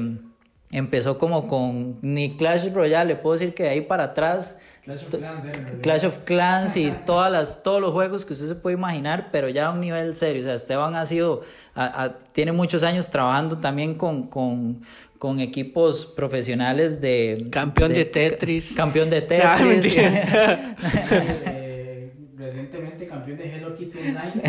[0.70, 5.02] empezó como con ni Clash Royale, le puedo decir que de ahí para atrás Clash
[5.04, 5.78] of Clans, eh.
[5.82, 9.48] Clash of Clans y todas las, todos los juegos que usted se puede imaginar, pero
[9.48, 10.42] ya a un nivel serio.
[10.42, 11.42] O sea, Esteban ha sido,
[11.74, 14.82] a- a- tiene muchos años trabajando también con, con,
[15.18, 17.48] con equipos profesionales de...
[17.50, 18.74] Campeón de Tetris.
[18.76, 19.96] Campeón de Ah, Tetris.
[19.96, 24.42] Eh, recientemente campeón de Hello Kitty Online.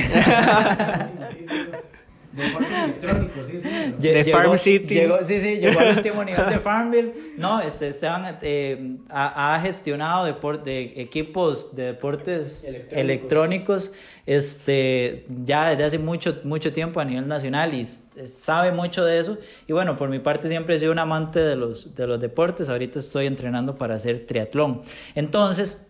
[2.38, 3.68] Deportes electrónicos, sí, sí.
[4.00, 4.94] pero- De Farm City.
[4.94, 7.14] Llegó, sí, sí, llegó al último nivel de Farmville.
[7.38, 13.00] No, este, Esteban eh, ha, ha gestionado de equipos de deportes Electrónicos.
[13.00, 13.92] electrónicos,
[14.26, 19.20] este, ya desde hace mucho, mucho tiempo a nivel nacional y s- sabe mucho de
[19.20, 19.38] eso.
[19.68, 22.70] Y bueno, por mi parte siempre he sido un amante de los, de los deportes.
[22.70, 24.82] Ahorita estoy entrenando para hacer triatlón.
[25.16, 25.86] Entonces,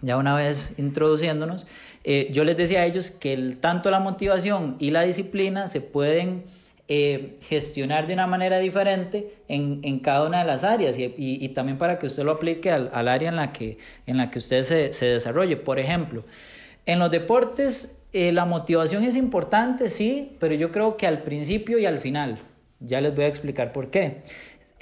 [0.00, 1.66] ya una vez introduciéndonos,
[2.04, 6.44] eh, yo les decía a ellos que tanto la motivación y la disciplina se pueden
[6.88, 11.14] eh, gestionar de una manera diferente en, en, cada una de las áreas y, y,
[11.16, 14.30] y también para que usted lo aplique al, al, área en la que, en la
[14.30, 15.56] que usted se, se desarrolle.
[15.56, 16.24] Por ejemplo,
[16.84, 21.78] en los deportes eh, la motivación es importante, sí, pero yo creo que al principio
[21.78, 22.40] y al final.
[22.80, 24.22] Ya les voy a explicar por qué.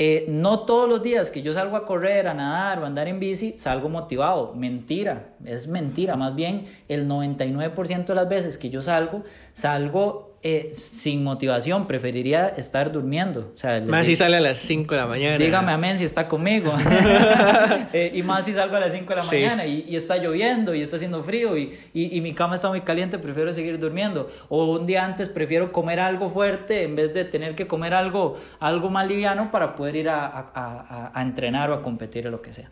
[0.03, 3.07] Eh, no todos los días que yo salgo a correr, a nadar o a andar
[3.07, 4.55] en bici, salgo motivado.
[4.55, 6.17] Mentira, es mentira.
[6.17, 12.48] Más bien, el 99% de las veces que yo salgo, salgo eh, sin motivación, preferiría
[12.48, 13.53] estar durmiendo.
[13.55, 15.37] O sea, más si sale a las 5 de la mañana.
[15.37, 16.72] Dígame amén si está conmigo.
[17.92, 19.37] eh, y más si salgo a las 5 de la sí.
[19.37, 22.70] mañana y, y, está lloviendo y está haciendo frío y, y, y, mi cama está
[22.70, 24.31] muy caliente, prefiero seguir durmiendo.
[24.48, 28.38] O un día antes prefiero comer algo fuerte en vez de tener que comer algo,
[28.61, 32.31] algo más liviano para poder ir a, a, a, a entrenar o a competir o
[32.31, 32.70] lo que sea.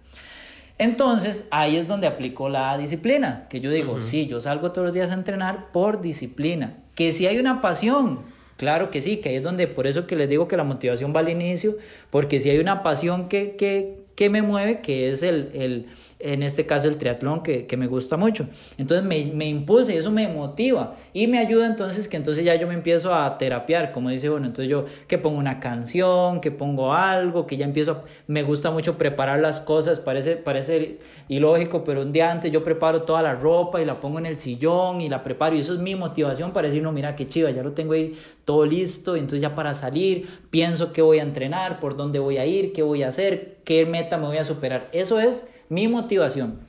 [0.79, 4.03] Entonces, ahí es donde aplico la disciplina, que yo digo, uh -huh.
[4.03, 8.23] sí, yo salgo todos los días a entrenar por disciplina, que si hay una pasión,
[8.57, 11.15] claro que sí, que ahí es donde, por eso que les digo que la motivación
[11.15, 11.77] va al inicio,
[12.11, 15.87] porque si hay una pasión que, que, que me mueve, que es el, el,
[16.21, 18.49] en este caso el triatlón, que, que me gusta mucho.
[18.77, 22.55] Entonces me, me, impulsa y eso me motiva y me ayuda entonces que entonces ya
[22.57, 26.51] yo me empiezo a terapiar, como dice, bueno, entonces yo que pongo una canción, que
[26.51, 31.85] pongo algo, que ya empiezo, a, me gusta mucho preparar las cosas, parece, parece ilógico,
[31.85, 35.01] pero un día antes yo preparo toda la ropa y la pongo en el sillón
[35.01, 37.63] y la preparo y eso es mi motivación para decir, no, mira qué chiva, ya
[37.63, 41.97] lo tengo ahí todo listo, entonces ya para salir pienso qué voy a entrenar, por
[41.97, 44.89] dónde voy a ir, qué voy a hacer, qué meta me voy a superar.
[44.93, 46.61] Eso es mi motivación.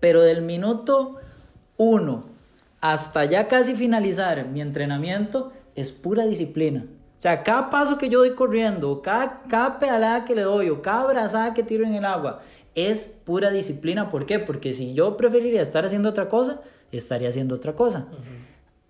[0.00, 1.16] Pero del minuto
[1.76, 2.24] uno
[2.80, 6.86] hasta ya casi finalizar mi entrenamiento es pura disciplina.
[7.18, 10.80] O sea, cada paso que yo doy corriendo, cada, cada pedalada que le doy o
[10.80, 12.40] cada brazada que tiro en el agua
[12.74, 14.10] es pura disciplina.
[14.10, 14.38] ¿Por qué?
[14.38, 18.06] Porque si yo preferiría estar haciendo otra cosa, estaría haciendo otra cosa.
[18.10, 18.40] Uh -huh.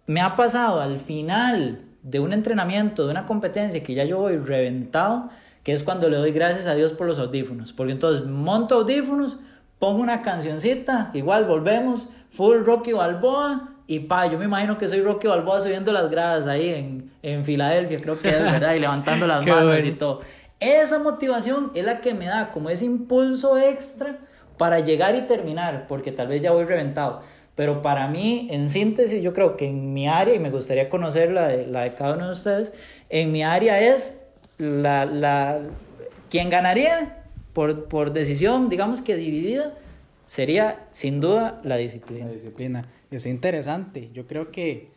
[0.06, 4.36] Me ha pasado al final de un entrenamiento, de una competencia que ya yo voy
[4.36, 5.30] reventado,
[5.62, 7.72] que es cuando le doy gracias a Dios por los audífonos.
[7.72, 9.36] Porque entonces monto audífonos,
[9.78, 15.00] pongo una cancioncita, igual volvemos, full Rocky Balboa, y pa, yo me imagino que soy
[15.02, 19.26] Rocky Balboa subiendo las gradas ahí en, en Filadelfia, creo que es verdad, y levantando
[19.26, 19.86] las manos bueno.
[19.86, 20.20] y todo.
[20.60, 24.18] Esa motivación es la que me da como ese impulso extra
[24.58, 27.22] para llegar y terminar, porque tal vez ya voy reventado.
[27.56, 31.32] Pero para mí, en síntesis, yo creo que en mi área, y me gustaría conocer
[31.32, 32.72] la de, la de cada uno de ustedes,
[33.08, 34.24] en mi área es
[34.60, 35.60] la, la,
[36.28, 39.74] quien ganaría por, por decisión, digamos que dividida,
[40.26, 42.26] sería sin duda la disciplina.
[42.26, 42.88] La disciplina.
[43.10, 44.10] Es interesante.
[44.12, 44.90] Yo creo que,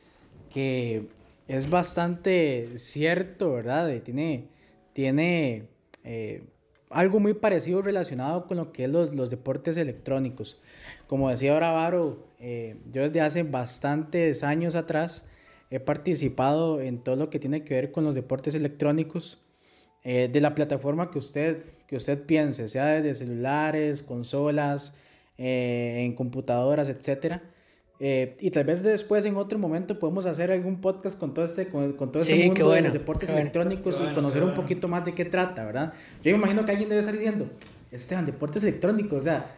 [0.50, 1.08] que
[1.48, 3.90] es bastante cierto, ¿verdad?
[4.02, 4.48] Tiene,
[4.92, 5.68] tiene
[6.04, 6.44] eh,
[6.90, 10.62] algo muy parecido relacionado con lo que es los, los deportes electrónicos.
[11.08, 15.26] Como decía ahora Varo, eh, yo desde hace bastantes años atrás
[15.72, 19.43] he participado en todo lo que tiene que ver con los deportes electrónicos
[20.04, 24.94] eh, de la plataforma que usted, que usted piense, sea desde celulares, consolas,
[25.38, 27.42] eh, en computadoras, etc.
[28.00, 31.68] Eh, y tal vez después en otro momento podemos hacer algún podcast con todo este,
[31.68, 34.54] con, con todo este sí, mundo bueno, de los deportes electrónicos bueno, y conocer un
[34.54, 35.94] poquito más de qué trata, ¿verdad?
[36.24, 37.48] Yo me imagino que alguien debe estar diciendo,
[37.92, 39.56] Esteban, deportes electrónicos, o sea,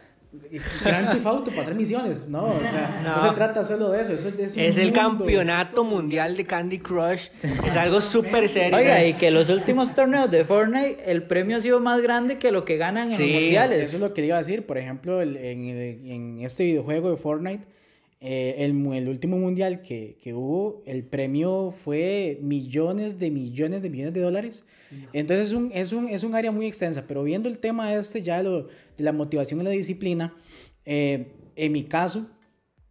[0.84, 2.28] Grand Theft Auto para hacer misiones.
[2.28, 3.16] No, o sea, no.
[3.16, 4.12] no, se trata solo de eso.
[4.12, 7.28] eso es, es el campeonato mundial de Candy Crush.
[7.42, 8.76] es algo súper serio.
[8.76, 12.52] Oiga, y que los últimos torneos de Fortnite, el premio ha sido más grande que
[12.52, 13.82] lo que ganan en sí, los mundiales.
[13.82, 14.66] Eso es lo que le iba a decir.
[14.66, 17.66] Por ejemplo, el, en, el, en, este videojuego de Fortnite,
[18.20, 23.90] eh, el, el, último mundial que, que, hubo, el premio fue millones de millones de
[23.90, 24.64] millones de dólares.
[25.12, 28.22] Entonces es un, es, un, es un área muy extensa, pero viendo el tema este
[28.22, 30.34] ya lo, de la motivación y la disciplina,
[30.84, 32.26] eh, en mi caso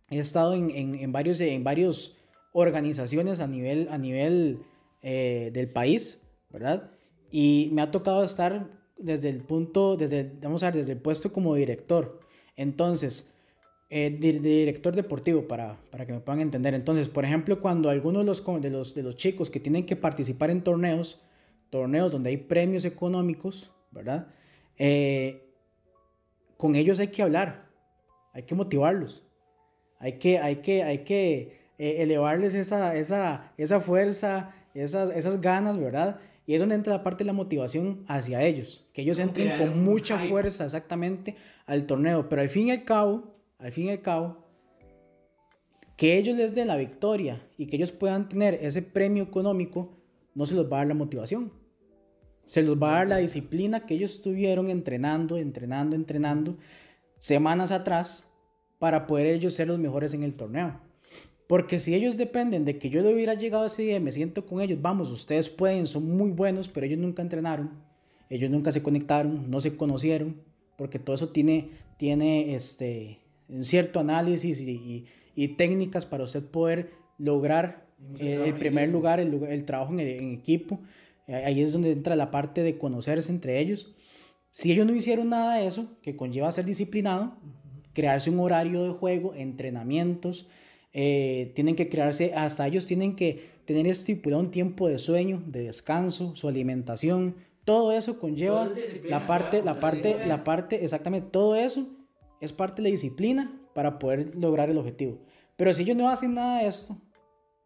[0.10, 2.17] he estado en, en, en, varios, en varios
[2.51, 4.60] organizaciones a nivel, a nivel
[5.01, 6.91] eh, del país, ¿verdad?
[7.31, 11.34] Y me ha tocado estar desde el punto, desde, vamos a ver, desde el puesto
[11.34, 12.19] como director.
[12.55, 13.29] Entonces,
[13.89, 16.73] eh, de, director deportivo, para, para que me puedan entender.
[16.73, 19.95] Entonces, por ejemplo, cuando algunos de los, de, los, de los chicos que tienen que
[19.95, 21.19] participar en torneos,
[21.75, 24.27] torneos donde hay premios económicos, ¿verdad?
[24.77, 25.51] Eh,
[26.55, 27.69] con ellos hay que hablar,
[28.31, 29.27] hay que motivarlos,
[29.99, 35.77] hay que, hay que, hay que eh, elevarles esa, esa, esa fuerza, esas, esas ganas,
[35.77, 36.21] ¿verdad?
[36.47, 39.83] Y es donde entra la parte de la motivación hacia ellos, que ellos entren con
[39.83, 41.35] mucha fuerza exactamente
[41.65, 44.45] al torneo, pero al fin y al cabo, al fin y al cabo,
[45.97, 49.97] que ellos les den la victoria y que ellos puedan tener ese premio económico,
[50.35, 51.64] no se los va a dar la motivación.
[52.45, 56.58] Se los va a dar la disciplina que ellos estuvieron entrenando, entrenando, entrenando
[57.17, 58.27] semanas atrás
[58.79, 60.79] para poder ellos ser los mejores en el torneo.
[61.47, 64.45] Porque si ellos dependen de que yo le hubiera llegado ese día y me siento
[64.45, 67.71] con ellos, vamos, ustedes pueden, son muy buenos, pero ellos nunca entrenaron,
[68.29, 70.41] ellos nunca se conectaron, no se conocieron,
[70.75, 75.05] porque todo eso tiene, tiene este, un cierto análisis y,
[75.36, 77.86] y, técnicas para usted poder lograr
[78.19, 80.79] eh, el primer lugar, el, el trabajo en, en, equipo.
[81.27, 83.95] Ahí es donde entra la parte de conocerse entre ellos.
[84.51, 87.38] Si ellos no hicieron nada de eso, que conlleva ser disciplinado,
[87.93, 90.47] crearse un horario de juego, entrenamientos,
[90.93, 95.63] eh, tienen que crearse, hasta ellos tienen que tener estipulado un tiempo de sueño, de
[95.63, 97.35] descanso, su alimentación,
[97.65, 98.71] todo eso conlleva
[99.09, 101.88] la parte, la parte, la parte, exactamente, todo eso
[102.39, 105.17] es parte de la disciplina para poder lograr el objetivo.
[105.57, 106.95] Pero si ellos no hacen nada de esto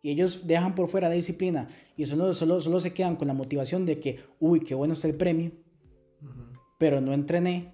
[0.02, 3.34] y ellos dejan por fuera la disciplina y solo, solo, solo se quedan con la
[3.34, 5.52] motivación de que, uy, qué bueno está el premio,
[6.78, 7.74] pero no entrené,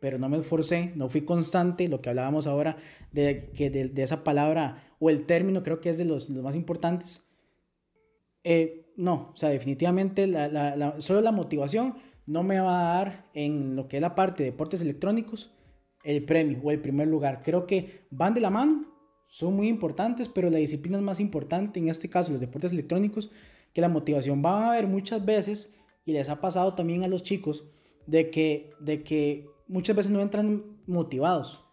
[0.00, 2.76] pero no me esforcé, no fui constante, lo que hablábamos ahora
[3.10, 6.54] de, que de, esa palabra o el término creo que es de los, los más
[6.54, 7.26] importantes.
[8.44, 13.30] Eh, no, o sea, definitivamente la, la, solo la motivación no me va a dar
[13.34, 15.54] en lo que es la parte de deportes electrónicos
[16.04, 17.42] el premio o el primer lugar.
[17.42, 18.93] Creo que van de la mano,
[19.34, 23.32] son muy importantes, pero la disciplina es más importante, en este caso los deportes electrónicos,
[23.72, 24.44] que la motivación.
[24.44, 25.74] va a haber muchas veces,
[26.06, 27.64] y les ha pasado también a los chicos,
[28.06, 31.64] de que, de que muchas veces no entran motivados.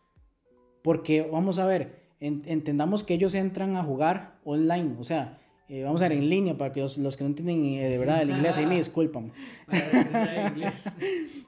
[0.82, 5.38] Porque vamos a ver, entendamos que ellos entran a jugar online, o sea,
[5.69, 7.97] eh, vamos a ver en línea para que los, los que no entienden eh, de
[8.00, 9.32] verdad el inglés ahí me disculpan.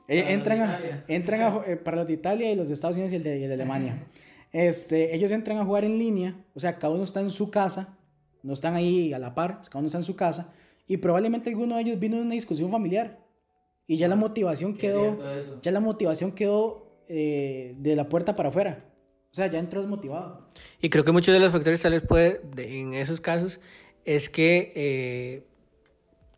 [0.10, 3.16] Eh, entran a, entran a, para los de Italia y los de Estados Unidos y
[3.16, 4.06] el de, de Alemania.
[4.54, 7.98] Este, ellos entran a jugar en línea, o sea, cada uno está en su casa,
[8.42, 10.54] no están ahí a la par, cada uno está en su casa,
[10.88, 13.20] y probablemente alguno de ellos vino de una discusión familiar
[13.88, 15.20] y ya la motivación quedó,
[15.62, 18.86] ya la motivación quedó eh, de la puerta para afuera.
[19.32, 20.48] O sea, ya entró desmotivado.
[20.80, 23.60] Y creo que muchos de los factores tales puede, en esos casos
[24.06, 25.48] es que eh,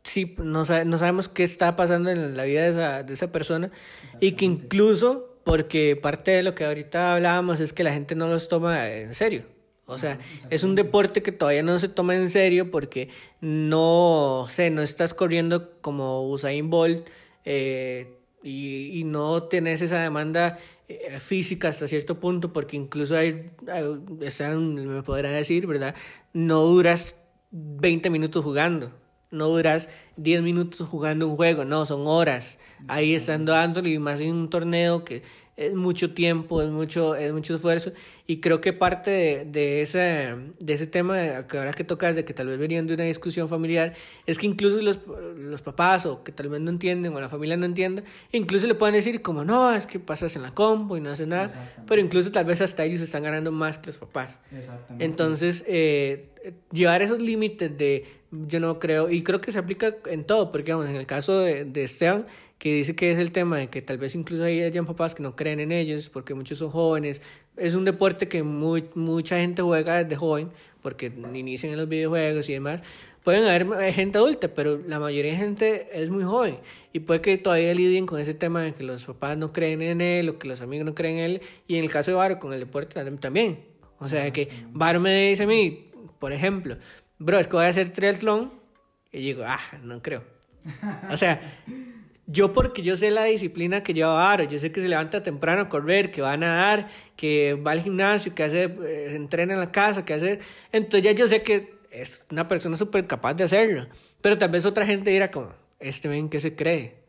[0.04, 3.70] sí, no, no, sabemos qué está pasando en la vida de esa, de esa persona
[4.22, 8.28] y que incluso, porque parte de lo que ahorita hablábamos es que la gente no
[8.28, 9.46] los toma en serio.
[9.86, 10.18] O sea,
[10.50, 15.14] es un deporte que todavía no se toma en serio porque no sé, no estás
[15.14, 17.08] corriendo como Usain Bolt
[17.46, 23.52] eh, y, y, no tenés esa demanda eh, física hasta cierto punto, porque incluso hay,
[24.22, 25.94] están, me podrán decir, ¿verdad?
[26.34, 27.18] No duras
[27.52, 28.92] 20 minutos jugando,
[29.32, 32.60] no duras 10 minutos jugando un juego, no, son horas.
[32.88, 35.24] Ahí estando dándole y más en un torneo que
[35.58, 37.94] es mucho tiempo, es mucho, es mucho esfuerzo.
[38.28, 42.26] Y creo que parte de, de, ese, de ese tema que ahora que tocas, de
[42.26, 43.94] que tal vez venían de una discusión familiar,
[44.26, 45.00] es que incluso los,
[45.38, 48.76] los papás, o que tal vez no entienden, o la familia no entienda, incluso le
[48.76, 52.02] pueden decir como, no, es que pasas en la combo y no haces nada, pero
[52.02, 54.40] incluso tal vez hasta ellos están ganando más que los papás.
[55.00, 56.30] Entonces, eh,
[56.72, 60.74] llevar esos límites de, yo no creo, y creo que se aplica en todo, porque
[60.74, 62.26] vamos, en el caso de, de Esteban,
[62.58, 65.22] que dice que es el tema de que tal vez incluso hay hayan papás que
[65.22, 67.22] no creen en ellos porque muchos son jóvenes.
[67.58, 72.50] Es un deporte que muy, mucha gente juega desde joven porque inician en los videojuegos
[72.50, 72.82] y demás.
[73.24, 76.60] Pueden haber gente adulta, pero la mayoría de gente es muy joven
[76.94, 80.00] y puede que todavía lidien con ese tema de que los papás no creen en
[80.00, 81.42] él o que los amigos no creen en él.
[81.68, 83.66] Y en el caso de Varo, con el deporte también.
[83.98, 86.78] O sea, que Varo me dice a mí, por ejemplo,
[87.18, 88.54] bro, es que voy a hacer triatlón.
[89.12, 90.24] Y digo, ah, no creo.
[91.10, 91.64] O sea,
[92.28, 95.64] yo porque yo sé la disciplina que lleva Aro, yo sé que se levanta temprano
[95.64, 99.60] a correr, que va a nadar, que va al gimnasio, que hace, eh, entrena en
[99.60, 100.40] la casa, que hace...
[100.72, 103.88] Entonces ya yo sé que es una persona súper capaz de hacerlo.
[104.22, 107.04] Pero tal vez otra gente dirá como, este ven que se cree.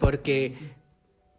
[0.00, 0.54] Porque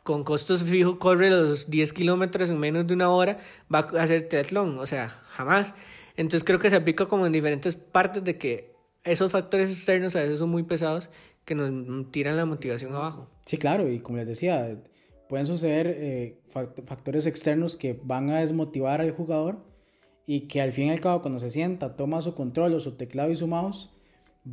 [0.03, 3.39] con costos fijos corre los 10 kilómetros en menos de una hora,
[3.73, 4.77] va a hacer triatlón.
[4.77, 5.73] O sea, jamás.
[6.15, 10.19] Entonces creo que se aplica como en diferentes partes de que esos factores externos a
[10.19, 11.09] veces son muy pesados
[11.47, 13.29] que nos tiran la motivación abajo.
[13.45, 14.69] Sí, claro, y como les decía,
[15.29, 19.63] pueden suceder eh, factores externos que van a desmotivar al jugador
[20.25, 22.97] y que al fin y al cabo cuando se sienta, toma su control o su
[22.97, 23.89] teclado y su mouse,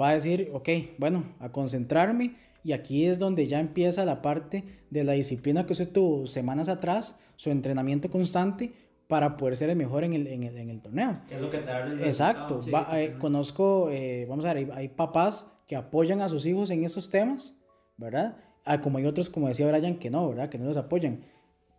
[0.00, 4.62] va a decir, ok, bueno, a concentrarme y aquí es donde ya empieza la parte
[4.90, 8.72] de la disciplina que usted tuvo semanas atrás, su entrenamiento constante
[9.08, 11.20] para poder ser el mejor en el, en el, en el torneo.
[11.28, 12.60] es lo que te da el Exacto.
[12.92, 17.10] Eh, conozco, eh, vamos a ver, hay, papás que apoyan a sus hijos en esos
[17.10, 17.56] temas,
[17.96, 18.36] ¿verdad?
[18.64, 20.48] Ah, como hay otros, como decía Brian, que no, ¿verdad?
[20.48, 21.24] Que no los apoyan.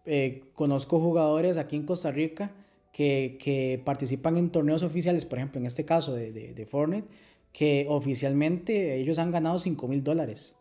[0.06, 2.52] Eh, conozco jugadores aquí en Costa Rica
[2.94, 7.08] que, que, participan en torneos oficiales, por ejemplo, en este caso de, de, de Fortnite,
[7.52, 10.56] que oficialmente ellos han ganado 5 mil dólares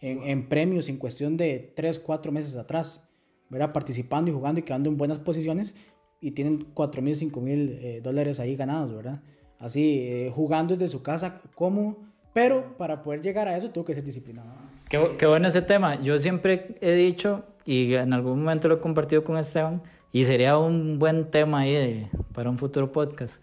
[0.00, 3.08] en, en, premios en cuestión de 3, 4 meses atrás,
[3.50, 3.72] ¿verdad?
[3.72, 5.74] Participando y jugando y quedando en buenas posiciones
[6.20, 9.22] y tienen 4 mil, 5 mil eh, dólares ahí ganados, ¿verdad?
[9.58, 12.13] Así, eh, jugando desde su casa, ¿cómo?
[12.34, 14.48] Pero para poder llegar a eso tuvo que ser disciplinado.
[14.90, 16.00] Qué, qué bueno ese tema.
[16.02, 19.82] Yo siempre he dicho, y en algún momento lo he compartido con Esteban,
[20.12, 23.36] y sería un buen tema ahí de- para un futuro podcast,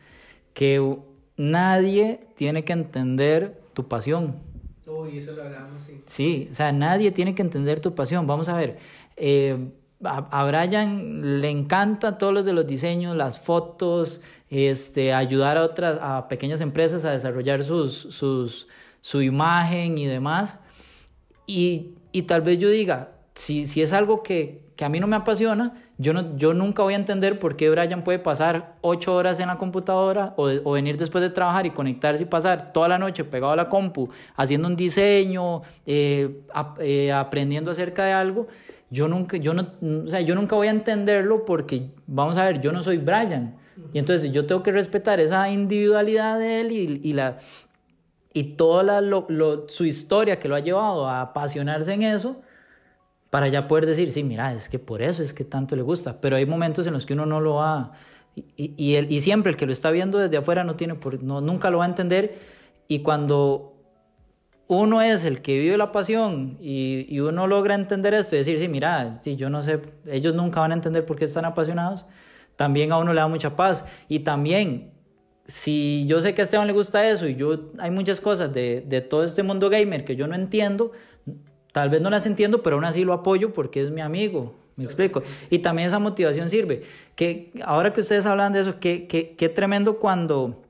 [0.54, 0.96] que
[1.38, 4.36] nadie tiene que entender tu pasión.
[4.86, 6.02] Uy, eso lo hablamos, sí.
[6.06, 8.28] Sí, o sea, nadie tiene que entender tu pasión.
[8.28, 8.78] Vamos a ver,
[9.16, 9.58] eh,
[10.04, 14.20] a, a Brian le encanta todos los de los diseños, las fotos,
[14.50, 18.68] este, ayudar a otras, a pequeñas empresas a desarrollar sus, sus,
[19.02, 20.60] su imagen y demás.
[21.46, 25.08] Y, y tal vez yo diga, si, si es algo que, que a mí no
[25.08, 29.14] me apasiona, yo, no, yo nunca voy a entender por qué Brian puede pasar ocho
[29.14, 32.88] horas en la computadora o, o venir después de trabajar y conectarse y pasar toda
[32.88, 38.14] la noche pegado a la compu haciendo un diseño, eh, ap- eh, aprendiendo acerca de
[38.14, 38.48] algo.
[38.90, 39.68] Yo nunca, yo, no,
[40.06, 43.56] o sea, yo nunca voy a entenderlo porque, vamos a ver, yo no soy Brian.
[43.94, 47.40] Y entonces yo tengo que respetar esa individualidad de él y, y la,
[48.34, 49.02] y toda
[49.68, 52.42] su historia que lo ha llevado a apasionarse en eso
[53.30, 56.20] para ya poder decir, sí, mira, es que por eso es que tanto le gusta,
[56.22, 57.94] pero hay momentos en los que uno no lo va,
[58.36, 61.80] y, y, el- siempre el que lo está viendo desde afuera no tiene nunca lo
[61.80, 62.40] va a entender,
[62.88, 63.74] y cuando
[64.68, 68.68] uno es el que vive la pasión y, uno logra entender esto y decir, sí,
[68.68, 72.06] mira, yo no sé, ellos nunca van a entender por qué están apasionados,
[72.56, 74.91] también a uno le da mucha paz, y también
[75.48, 78.82] si yo sé que a Esteban le gusta eso y yo hay muchas cosas de,
[78.82, 80.92] de todo este mundo gamer que yo no entiendo,
[81.72, 84.86] tal vez no las entiendo, pero aún así lo apoyo porque es mi amigo, me
[84.86, 85.24] explico.
[85.50, 86.84] Y también esa motivación sirve.
[87.16, 90.62] Que ahora que ustedes hablan de eso, qué, qué, qué tremendo cuando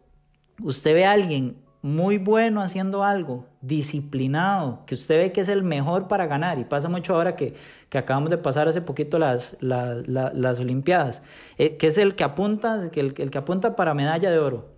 [0.62, 5.64] usted ve a alguien muy bueno haciendo algo, disciplinado, que usted ve que es el
[5.64, 7.56] mejor para ganar, y pasa mucho ahora que,
[7.90, 11.24] que acabamos de pasar hace poquito las, las, las, Olimpiadas,
[11.58, 14.70] eh, que es el que apunta, el, el que apunta para medalla de oro,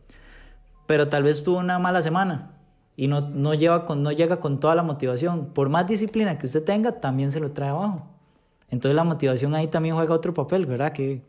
[0.85, 2.51] pero tal vez tuvo una mala semana
[2.95, 5.53] y no, no, lleva con, no llega con toda la motivación.
[5.53, 8.07] Por más disciplina que usted tenga, también se lo trae abajo.
[8.69, 10.93] Entonces la motivación ahí también juega otro papel, ¿verdad?
[10.93, 11.21] Que,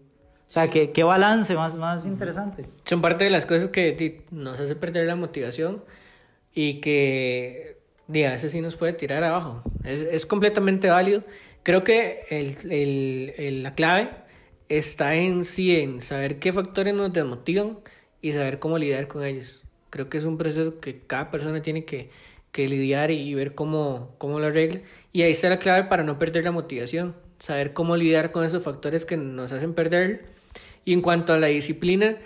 [0.46, 2.66] o sea, qué, qué balance más, más interesante.
[2.84, 5.82] Son parte de las cosas que nos hace perder la motivación
[6.54, 7.78] y que
[8.08, 9.62] a veces sí nos puede tirar abajo.
[9.82, 11.24] Es, es completamente válido.
[11.62, 14.10] Creo que el, el- el- la clave
[14.68, 17.78] está en sí, en saber qué factores nos desmotivan
[18.22, 19.62] y saber cómo lidiar con ellos.
[19.90, 22.10] Creo que es un proceso que cada persona tiene que,
[22.52, 24.80] que lidiar y ver cómo, cómo lo arregla.
[25.12, 27.14] Y ahí está la clave para no perder la motivación.
[27.44, 30.24] Saber cómo lidiar con esos factores que nos hacen perder.
[30.86, 32.16] Y en cuanto a la disciplina,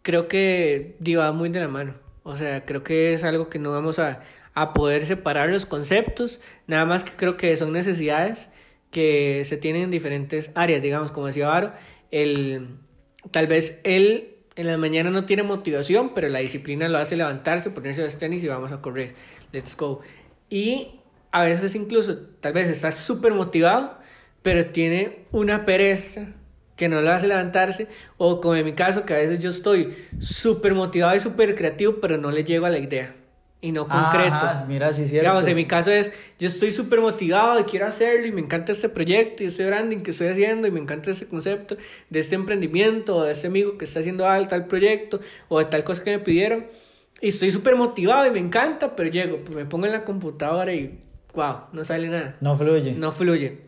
[0.00, 1.92] creo que va muy de la mano.
[2.22, 4.22] O sea, creo que es algo que no vamos a,
[4.54, 8.48] a poder separar los conceptos, nada más que creo que son necesidades
[8.90, 11.74] que se tienen en diferentes áreas, digamos, como decía Varo,
[12.10, 12.78] el,
[13.30, 17.68] tal vez él en la mañana no tiene motivación, pero la disciplina lo hace levantarse,
[17.68, 19.14] ponerse los tenis y vamos a correr,
[19.52, 20.00] let's go.
[20.48, 21.00] Y
[21.30, 23.98] a veces incluso, tal vez está súper motivado,
[24.46, 26.28] pero tiene una pereza
[26.76, 29.92] que no lo hace levantarse, o como en mi caso, que a veces yo estoy
[30.20, 33.12] súper motivado y súper creativo, pero no le llego a la idea
[33.60, 34.36] y no concreto.
[34.36, 35.24] Ajá, mira, sí, cierto.
[35.24, 38.70] Digamos, en mi caso es, yo estoy súper motivado y quiero hacerlo y me encanta
[38.70, 41.76] este proyecto y este branding que estoy haciendo y me encanta este concepto
[42.08, 45.18] de este emprendimiento o de este amigo que está haciendo algo, tal proyecto
[45.48, 46.66] o de tal cosa que me pidieron.
[47.20, 50.72] Y estoy súper motivado y me encanta, pero llego, pues me pongo en la computadora
[50.72, 51.00] y,
[51.34, 52.36] wow, no sale nada.
[52.40, 52.92] No fluye.
[52.92, 53.65] No fluye.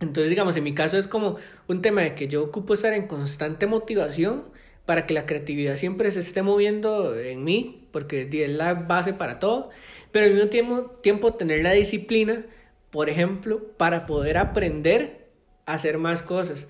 [0.00, 1.36] Entonces, digamos, en mi caso es como
[1.66, 4.44] un tema de que yo ocupo estar en constante motivación
[4.86, 9.38] para que la creatividad siempre se esté moviendo en mí, porque es la base para
[9.38, 9.70] todo,
[10.12, 12.46] pero al mismo tiempo, tiempo tener la disciplina,
[12.90, 15.28] por ejemplo, para poder aprender
[15.66, 16.68] a hacer más cosas.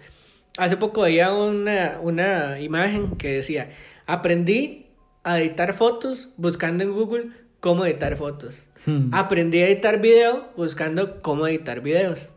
[0.57, 3.71] Hace poco veía una, una imagen que decía,
[4.07, 4.87] aprendí
[5.23, 7.29] a editar fotos buscando en Google
[7.61, 8.65] cómo editar fotos.
[8.87, 9.11] Hmm.
[9.13, 12.31] Aprendí a editar video buscando cómo editar videos.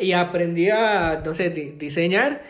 [0.00, 2.42] Y aprendí a, no sé, di- diseñar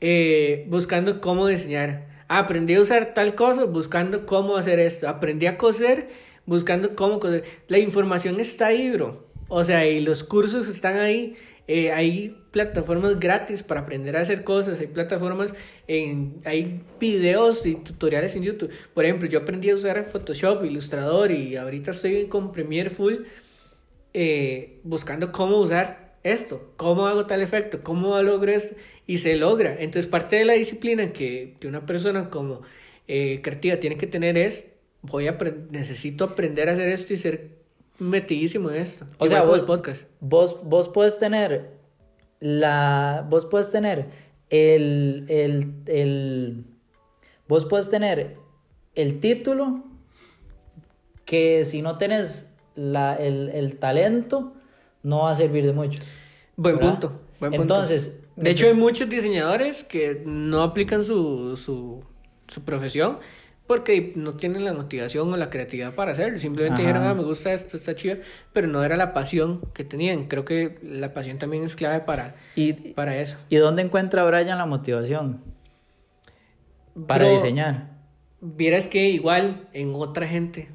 [0.00, 2.08] eh, buscando cómo diseñar.
[2.28, 5.08] Aprendí a usar tal cosa buscando cómo hacer esto.
[5.08, 6.08] Aprendí a coser
[6.46, 7.44] buscando cómo coser.
[7.68, 9.26] La información está ahí, bro.
[9.48, 11.34] O sea, y los cursos están ahí.
[11.68, 14.80] Eh, hay plataformas gratis para aprender a hacer cosas.
[14.80, 15.54] Hay plataformas,
[15.88, 18.70] en, hay videos y tutoriales en YouTube.
[18.94, 23.14] Por ejemplo, yo aprendí a usar Photoshop, Illustrator y ahorita estoy con Premiere Full
[24.14, 29.74] eh, buscando cómo usar esto, cómo hago tal efecto, cómo logro esto, y se logra.
[29.78, 32.62] Entonces, parte de la disciplina que, que una persona como
[33.08, 34.66] eh, creativa tiene que tener es,
[35.02, 35.36] voy a
[35.70, 37.50] necesito aprender a hacer esto y ser
[37.98, 39.06] metidísimo en esto.
[39.18, 40.04] O sea, vos, el podcast.
[40.20, 41.70] vos, vos puedes tener
[42.40, 44.06] la, vos puedes tener
[44.50, 46.64] el, el, el,
[47.48, 48.36] vos puedes tener
[48.94, 49.84] el título
[51.24, 54.54] que si no tenés la, el, el talento
[55.02, 56.02] no va a servir de mucho.
[56.56, 56.90] Buen ¿verdad?
[56.90, 57.20] punto.
[57.40, 57.74] Buen punto.
[57.74, 62.04] Entonces, De hecho, hay muchos diseñadores que no aplican su, su,
[62.48, 63.18] su profesión
[63.66, 66.38] porque no tienen la motivación o la creatividad para hacerlo.
[66.38, 66.82] Simplemente Ajá.
[66.82, 68.16] dijeron, ah, me gusta esto, está chido,
[68.52, 70.24] pero no era la pasión que tenían.
[70.24, 73.38] Creo que la pasión también es clave para, ¿y, para eso.
[73.48, 75.42] ¿y dónde encuentra Brian la motivación
[77.06, 77.92] para Bro, diseñar?
[78.40, 80.68] Vieras que igual en otra gente,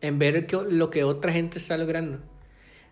[0.00, 2.20] en ver que, lo que otra gente está logrando.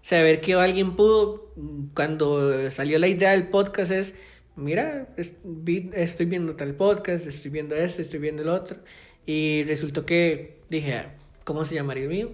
[0.09, 1.53] Ver que alguien pudo,
[1.95, 4.15] cuando salió la idea del podcast es,
[4.57, 8.79] mira, estoy viendo tal podcast, estoy viendo este, estoy viendo el otro.
[9.27, 12.33] Y resultó que dije, "Ah, ¿cómo se llamaría el mío?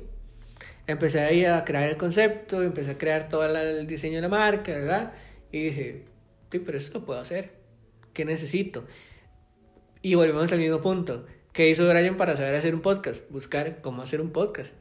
[0.87, 4.73] Empecé ahí a crear el concepto, empecé a crear todo el diseño de la marca,
[4.73, 5.13] ¿verdad?
[5.51, 6.05] Y dije,
[6.51, 7.51] sí, pero eso lo puedo hacer.
[8.13, 8.87] ¿Qué necesito?
[10.01, 11.27] Y volvemos al mismo punto.
[11.53, 13.29] ¿Qué hizo Brian para saber hacer un podcast?
[13.31, 14.75] Buscar cómo hacer un podcast.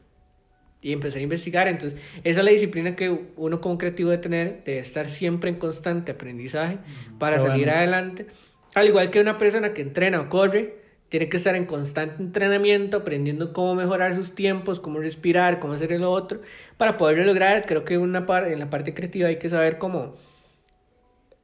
[0.85, 1.67] Y empezar a investigar.
[1.67, 5.55] Entonces, esa es la disciplina que uno como creativo debe tener, de estar siempre en
[5.55, 6.77] constante aprendizaje
[7.17, 7.79] para salir bueno.
[7.79, 8.27] adelante.
[8.75, 10.75] Al igual que una persona que entrena o corre,
[11.09, 15.89] tiene que estar en constante entrenamiento, aprendiendo cómo mejorar sus tiempos, cómo respirar, cómo hacer
[15.99, 16.41] lo otro,
[16.77, 17.65] para poderlo lograr.
[17.65, 20.13] Creo que una par en la parte creativa hay que saber cómo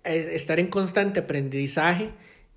[0.03, 2.11] eh, estar en constante aprendizaje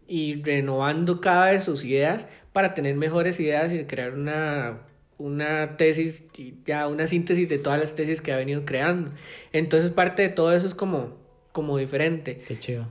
[0.06, 4.80] y renovando cada vez sus ideas para tener mejores ideas y crear una,
[5.18, 6.24] una tesis,
[6.66, 9.10] ya una síntesis de todas las tesis que ha venido creando.
[9.52, 11.16] Entonces parte de todo eso es como,
[11.52, 12.40] como diferente.
[12.46, 12.86] Qué chido.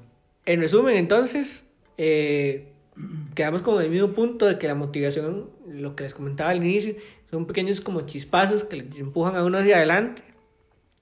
[0.46, 1.66] En resumen, entonces,
[1.98, 2.68] eh,
[3.36, 6.58] quedamos como en el mismo punto de que la motivación, lo que les comentaba al
[6.58, 6.96] inicio,
[7.32, 10.22] son pequeños como chispazos que les empujan a uno hacia adelante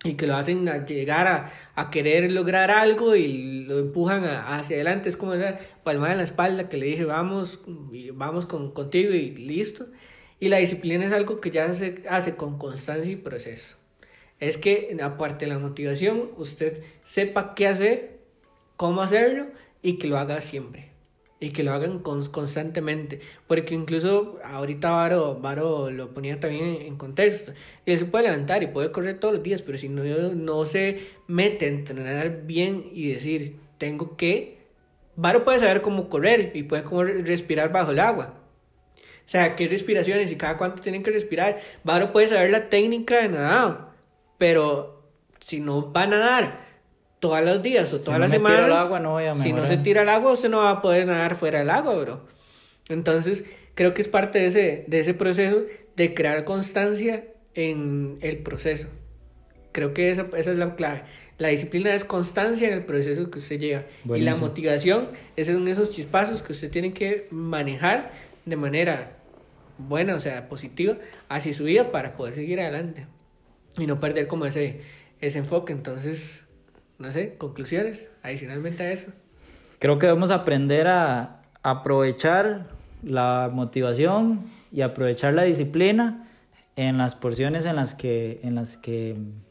[0.04, 4.58] y que lo hacen a llegar a, a querer lograr algo y lo empujan a-
[4.58, 5.10] hacia adelante.
[5.10, 7.60] Es como esa palmada en la espalda que le dije, vamos,
[8.14, 9.88] vamos con, contigo y listo.
[10.42, 13.78] Y la disciplina es algo que ya se hace con constancia y proceso.
[14.40, 18.20] Es que aparte de la motivación, usted sepa qué hacer,
[18.76, 19.50] cómo hacerlo
[19.84, 20.90] y que lo haga siempre.
[21.40, 23.20] Y que lo hagan cons- constantemente.
[23.46, 27.54] Porque incluso ahorita Varo, Varo lo ponía también en, contexto.
[27.86, 31.02] Él se puede levantar y puede correr todos los días, pero si no, no se
[31.28, 34.58] mete a entrenar bien y decir, tengo que...
[35.16, 38.41] Varo puede saber cómo correr y puede cómo re- respirar bajo el agua.
[39.32, 41.58] O sea, qué respiraciones y cada cuánto tienen que respirar.
[41.86, 43.88] Varo puede saber la técnica de nadado,
[44.38, 45.10] pero
[45.40, 46.66] si no va a nadar
[47.22, 49.24] todos los días o Si todas no las me tiro al semanas, agua, no voy
[49.28, 51.70] a si no se tira al agua, usted no va a poder nadar fuera del
[51.70, 52.26] agua, bro.
[52.90, 55.62] Entonces, creo que es parte de ese, de ese proceso
[55.96, 57.24] de crear constancia
[57.54, 58.90] en el proceso.
[59.72, 61.04] Creo que esa, esa es la clave.
[61.38, 63.84] La disciplina es constancia en el proceso que usted lleva.
[63.84, 64.38] Y la Buenísimo.
[64.40, 65.08] motivación
[65.38, 68.12] es en esos chispazos que usted tiene que manejar
[68.44, 69.20] de manera
[69.88, 70.96] buena, o sea, positiva,
[71.30, 73.08] hacia su vida para poder seguir adelante.
[73.78, 74.82] Y no perder como ese,
[75.20, 75.74] ese enfoque.
[75.74, 76.46] Entonces,
[77.00, 79.12] no sé, conclusiones adicionalmente a eso.
[79.80, 82.68] Creo que debemos aprender a aprovechar
[83.04, 86.28] la motivación y aprovechar la disciplina
[86.76, 89.44] en las porciones en las que, en las que, en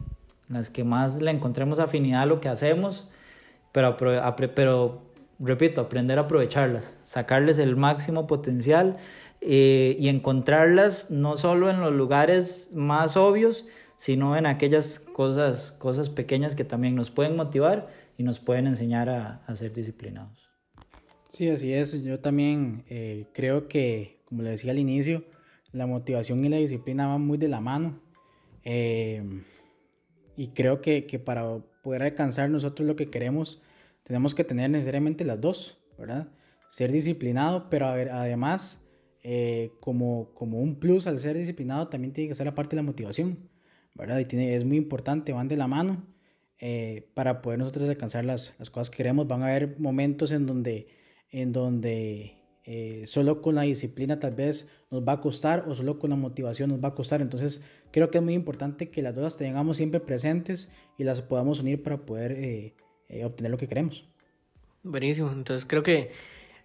[0.49, 3.09] las que más le encontremos afinidad a lo que hacemos,
[3.73, 5.03] pero, pero
[5.41, 8.99] repito, aprender a aprovecharlas, sacarles el máximo potencial
[9.41, 13.67] eh, y encontrarlas no solo en los lugares más obvios,
[13.97, 19.09] sino en aquellas cosas, cosas pequeñas que también nos pueden motivar y nos pueden enseñar
[19.09, 20.51] a, a ser disciplinados.
[21.29, 22.03] Sí, así es.
[22.03, 25.25] Yo también eh, creo que, como le decía al inicio,
[25.73, 28.01] la motivación y la disciplina van muy de la mano.
[28.65, 29.23] Eh,
[30.37, 33.63] y creo que, que para poder alcanzar nosotros lo que queremos,
[34.03, 36.33] tenemos que tener necesariamente las dos, ¿verdad?
[36.69, 38.85] Ser disciplinado, pero a ver, además,
[39.23, 42.83] eh, como, como un plus al ser disciplinado, también tiene que ser la parte de
[42.83, 43.51] la motivación,
[43.95, 44.19] ¿verdad?
[44.19, 46.07] Y tiene, es muy importante, van de la mano.
[46.59, 50.47] eh, para poder nosotros alcanzar las, las cosas que queremos, van a haber momentos en
[50.47, 50.89] donde
[51.31, 55.99] en donde eh, solo con la disciplina tal vez nos va a costar o solo
[55.99, 57.23] con la motivación nos va a costar.
[57.23, 61.23] Entonces creo que es muy importante que las dos las tengamos siempre presentes y las
[61.23, 62.33] podamos unir para poder
[63.11, 64.05] eh, obtener lo que queremos.
[64.83, 65.31] Buenísimo.
[65.33, 66.13] Entonces creo que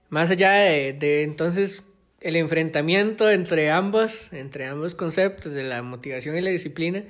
[0.09, 1.91] más allá de, entonces
[2.21, 7.03] el enfrentamiento entre ambos, entre ambos conceptos de la motivación y la disciplina,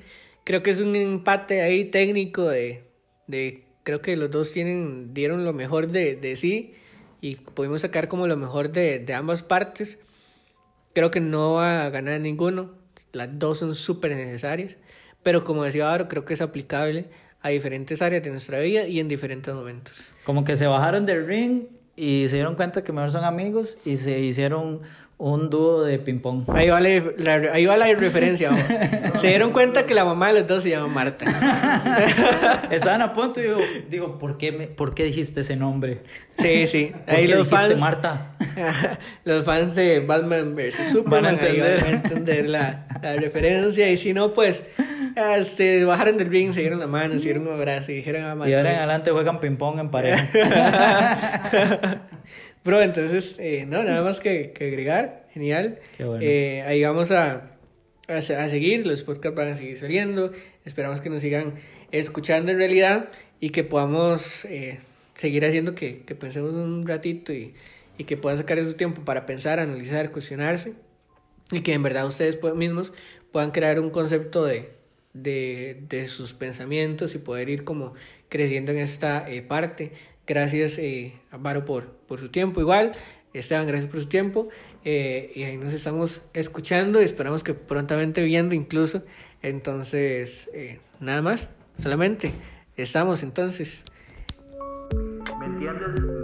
[0.44, 2.84] creo que es un empate ahí técnico de,
[3.28, 6.74] de creo que los dos tienen, dieron lo mejor de, de sí
[7.22, 10.00] y pudimos sacar como lo mejor de, de ambas partes.
[10.94, 12.74] Creo que no va a ganar ninguno.
[13.12, 14.78] Las dos son súper necesarias.
[15.24, 17.10] Pero como decía ahora, creo que es aplicable
[17.46, 20.12] a diferentes áreas de nuestra vida y en diferentes momentos.
[20.24, 21.66] Como que se bajaron del ring
[21.96, 24.82] y se dieron cuenta que mejor son amigos y se hicieron
[25.20, 26.44] un dúo de ping-pong.
[26.48, 28.52] Ahí va la, ahí va la referencia.
[29.16, 32.68] Se dieron cuenta que la mamá de los dos se llama Marta.
[32.72, 36.02] Estaban a punto y digo, digo ¿por, qué me, ¿por qué dijiste ese nombre?
[36.38, 36.92] Sí, sí.
[37.08, 37.80] Ahí los fans.
[37.80, 38.36] Marta?
[39.24, 40.90] los fans de Batman vs.
[40.92, 43.90] Superman van a entender, van a entender la, la, referencia.
[43.90, 44.64] Y si no, pues
[45.44, 48.50] se bajaron del ring, se dieron la mano, se dieron un abrazo y dijeron ah.
[48.50, 50.30] Y ahora en adelante juegan ping-pong en pareja.
[52.64, 55.28] Bro, entonces, eh, no, nada más que, que agregar.
[55.34, 55.80] Genial.
[56.22, 57.52] Eh, ahí vamos a,
[58.08, 60.32] a, seguir, los podcasts van a seguir saliendo.
[60.64, 61.56] Esperamos que nos sigan
[61.92, 63.10] escuchando en realidad
[63.40, 64.80] y que podamos eh,
[65.14, 67.54] seguir haciendo que, que, pensemos un ratito y,
[67.98, 70.74] y que puedan sacar ese tiempo para pensar, analizar, cuestionarse
[71.52, 72.94] y que en verdad ustedes mismos
[73.32, 74.72] puedan crear un concepto de,
[75.16, 77.94] de, de sus pensamientos y poder ir como
[78.30, 79.94] creciendo en esta eh, parte.
[80.28, 81.14] Gracias, eh,
[81.66, 82.62] por, por su tiempo.
[82.62, 82.92] Igual,
[83.34, 84.50] Esteban, gracias por su tiempo.
[84.84, 89.04] Eh, y ahí nos estamos escuchando y esperamos que prontamente viendo incluso.
[89.42, 92.34] Entonces, eh, nada más, solamente.
[92.78, 93.84] Estamos entonces.
[95.40, 96.15] ¿Me entiendes?